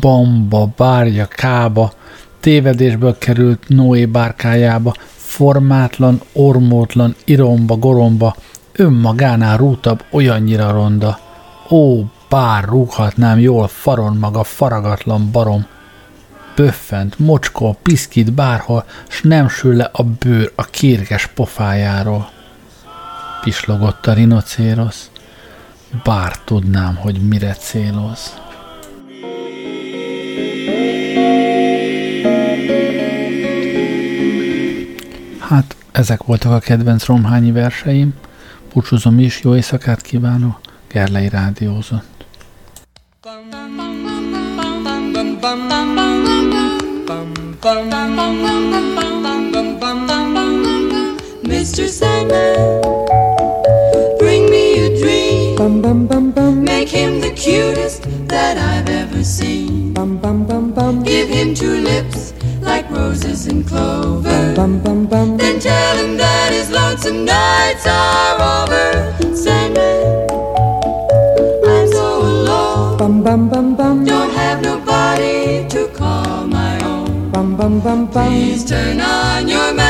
bamba, 0.00 0.72
bárja, 0.76 1.26
kába, 1.26 1.92
tévedésből 2.40 3.18
került 3.18 3.68
Noé 3.68 4.06
bárkájába, 4.06 4.94
formátlan, 5.16 6.20
ormótlan, 6.32 7.14
iromba, 7.24 7.76
goromba, 7.76 8.36
önmagánál 8.72 9.56
rútabb 9.56 10.04
olyannyira 10.10 10.70
ronda. 10.70 11.18
Ó, 11.70 12.02
bár 12.28 12.64
rúghatnám 12.64 13.38
jól 13.38 13.68
faron 13.68 14.16
maga 14.16 14.44
faragatlan 14.44 15.30
barom. 15.32 15.66
Böffent, 16.56 17.18
mocskol, 17.18 17.76
piszkít 17.82 18.32
bárhol, 18.32 18.84
s 19.08 19.22
nem 19.22 19.48
sül 19.48 19.76
le 19.76 19.90
a 19.92 20.02
bőr 20.02 20.52
a 20.54 20.64
kérges 20.64 21.26
pofájáról. 21.26 22.30
Pislogott 23.42 24.06
a 24.06 24.12
rinocérosz, 24.12 25.10
bár 26.04 26.38
tudnám, 26.38 26.96
hogy 26.96 27.28
mire 27.28 27.52
céloz. 27.52 28.34
Hát, 35.38 35.76
ezek 35.92 36.22
voltak 36.22 36.52
a 36.52 36.58
kedvenc 36.58 37.04
romhányi 37.04 37.52
verseim. 37.52 38.14
Búcsúzom 38.72 39.18
is, 39.18 39.42
jó 39.42 39.54
éjszakát 39.54 40.00
kívánok, 40.00 40.60
Gerlei 40.88 41.28
Rádiózott. 41.28 42.26
Mr. 51.42 51.88
Sandman, 51.88 53.25
dream. 55.56 56.64
Make 56.64 56.88
him 56.88 57.20
the 57.20 57.30
cutest 57.30 58.02
that 58.28 58.58
I've 58.58 58.88
ever 58.88 59.24
seen. 59.24 59.94
Bum, 59.94 60.18
bum, 60.18 60.46
bum, 60.46 60.72
bum. 60.72 61.02
Give 61.02 61.28
him 61.28 61.54
two 61.54 61.80
lips 61.80 62.34
like 62.60 62.90
roses 62.90 63.46
and 63.46 63.66
clover. 63.66 64.54
Bum, 64.54 64.80
bum, 64.80 65.06
bum. 65.06 65.36
Then 65.36 65.58
tell 65.58 65.96
him 65.96 66.16
that 66.16 66.52
his 66.52 66.70
lonesome 66.70 67.24
nights 67.24 67.86
are 67.86 68.36
over. 68.56 69.34
Sandman, 69.34 70.26
I'm 71.66 71.88
so 71.88 72.22
alone. 72.22 72.98
Bum, 72.98 73.22
bum, 73.22 73.48
bum, 73.48 73.76
bum. 73.76 74.04
Don't 74.04 74.30
have 74.32 74.62
nobody 74.62 75.66
to 75.68 75.88
call 75.88 76.46
my 76.46 76.78
own. 76.84 77.30
Bum, 77.30 77.56
bum, 77.56 77.80
bum, 77.80 78.06
bum. 78.06 78.28
Please 78.30 78.64
turn 78.64 79.00
on 79.00 79.48
your 79.48 79.72
magic 79.72 79.85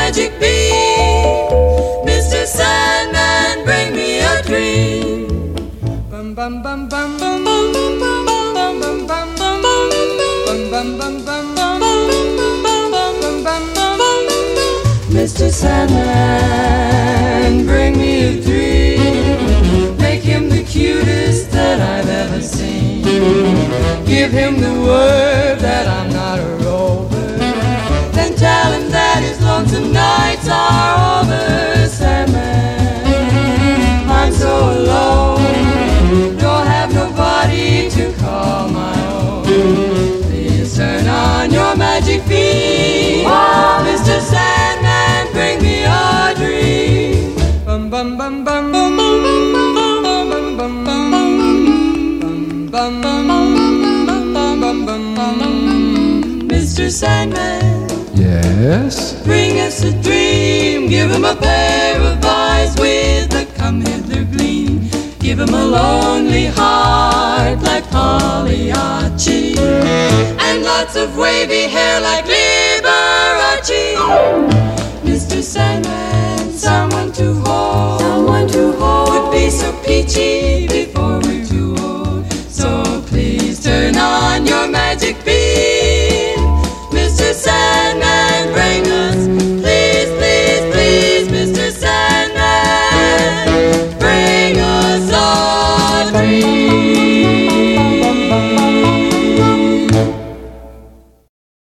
Mr. 15.09 15.51
Sandman, 15.51 16.05
bring 17.65 17.97
me 17.97 18.23
a 18.23 18.41
dream. 18.41 19.97
Make 19.97 20.21
him 20.21 20.47
the 20.47 20.63
cutest 20.63 21.51
that 21.51 21.81
I've 21.81 22.07
ever 22.07 22.41
seen. 22.41 23.03
Give 24.05 24.31
him 24.31 24.61
the 24.61 24.71
word 24.71 25.59
that 25.59 25.85
I'm 25.85 26.09
not 26.13 26.39
a 26.39 26.55
rover. 26.63 27.37
Then 28.13 28.35
tell 28.37 28.71
him 28.71 28.89
that 28.89 29.21
his 29.21 29.41
lonesome 29.41 29.91
nights 29.91 30.47
are 30.47 31.23
over. 31.23 31.89
Sandman, 31.89 33.03
I'm 34.09 34.31
so 34.31 34.71
alone. 34.71 35.26
Your 42.17 42.25
magic 42.25 42.29
beam, 42.29 43.25
Mr. 43.85 44.19
Sandman. 44.21 44.57
Mr. 56.47 56.91
Sandman. 56.91 57.87
Yes? 58.15 59.21
Bring 59.23 59.59
us 59.59 59.83
a 59.83 59.91
dream. 60.01 60.87
Give 60.87 61.09
him 61.11 61.25
a 61.25 61.35
pair 61.35 61.99
of 62.01 62.23
eyes 62.23 62.75
with 62.79 63.33
a 63.33 63.36
come 63.36 63.36
hither 63.36 63.36
Give 65.37 65.49
him 65.49 65.53
a 65.53 65.65
lonely 65.67 66.47
heart 66.47 67.61
like 67.61 67.87
Pagliacci. 67.91 69.55
And 70.39 70.63
lots 70.63 70.95
of 70.95 71.15
wavy 71.15 71.67
hair 71.69 72.01
like 72.01 72.25
Liberace. 72.25 73.97
Mr. 75.03 75.43
Sandman, 75.43 76.51
someone 76.53 77.11
to 77.11 77.35
hold. 77.45 78.01
Someone 78.01 78.47
to 78.47 78.71
hold. 78.79 79.09
Would 79.09 79.31
be 79.31 79.51
so 79.51 79.71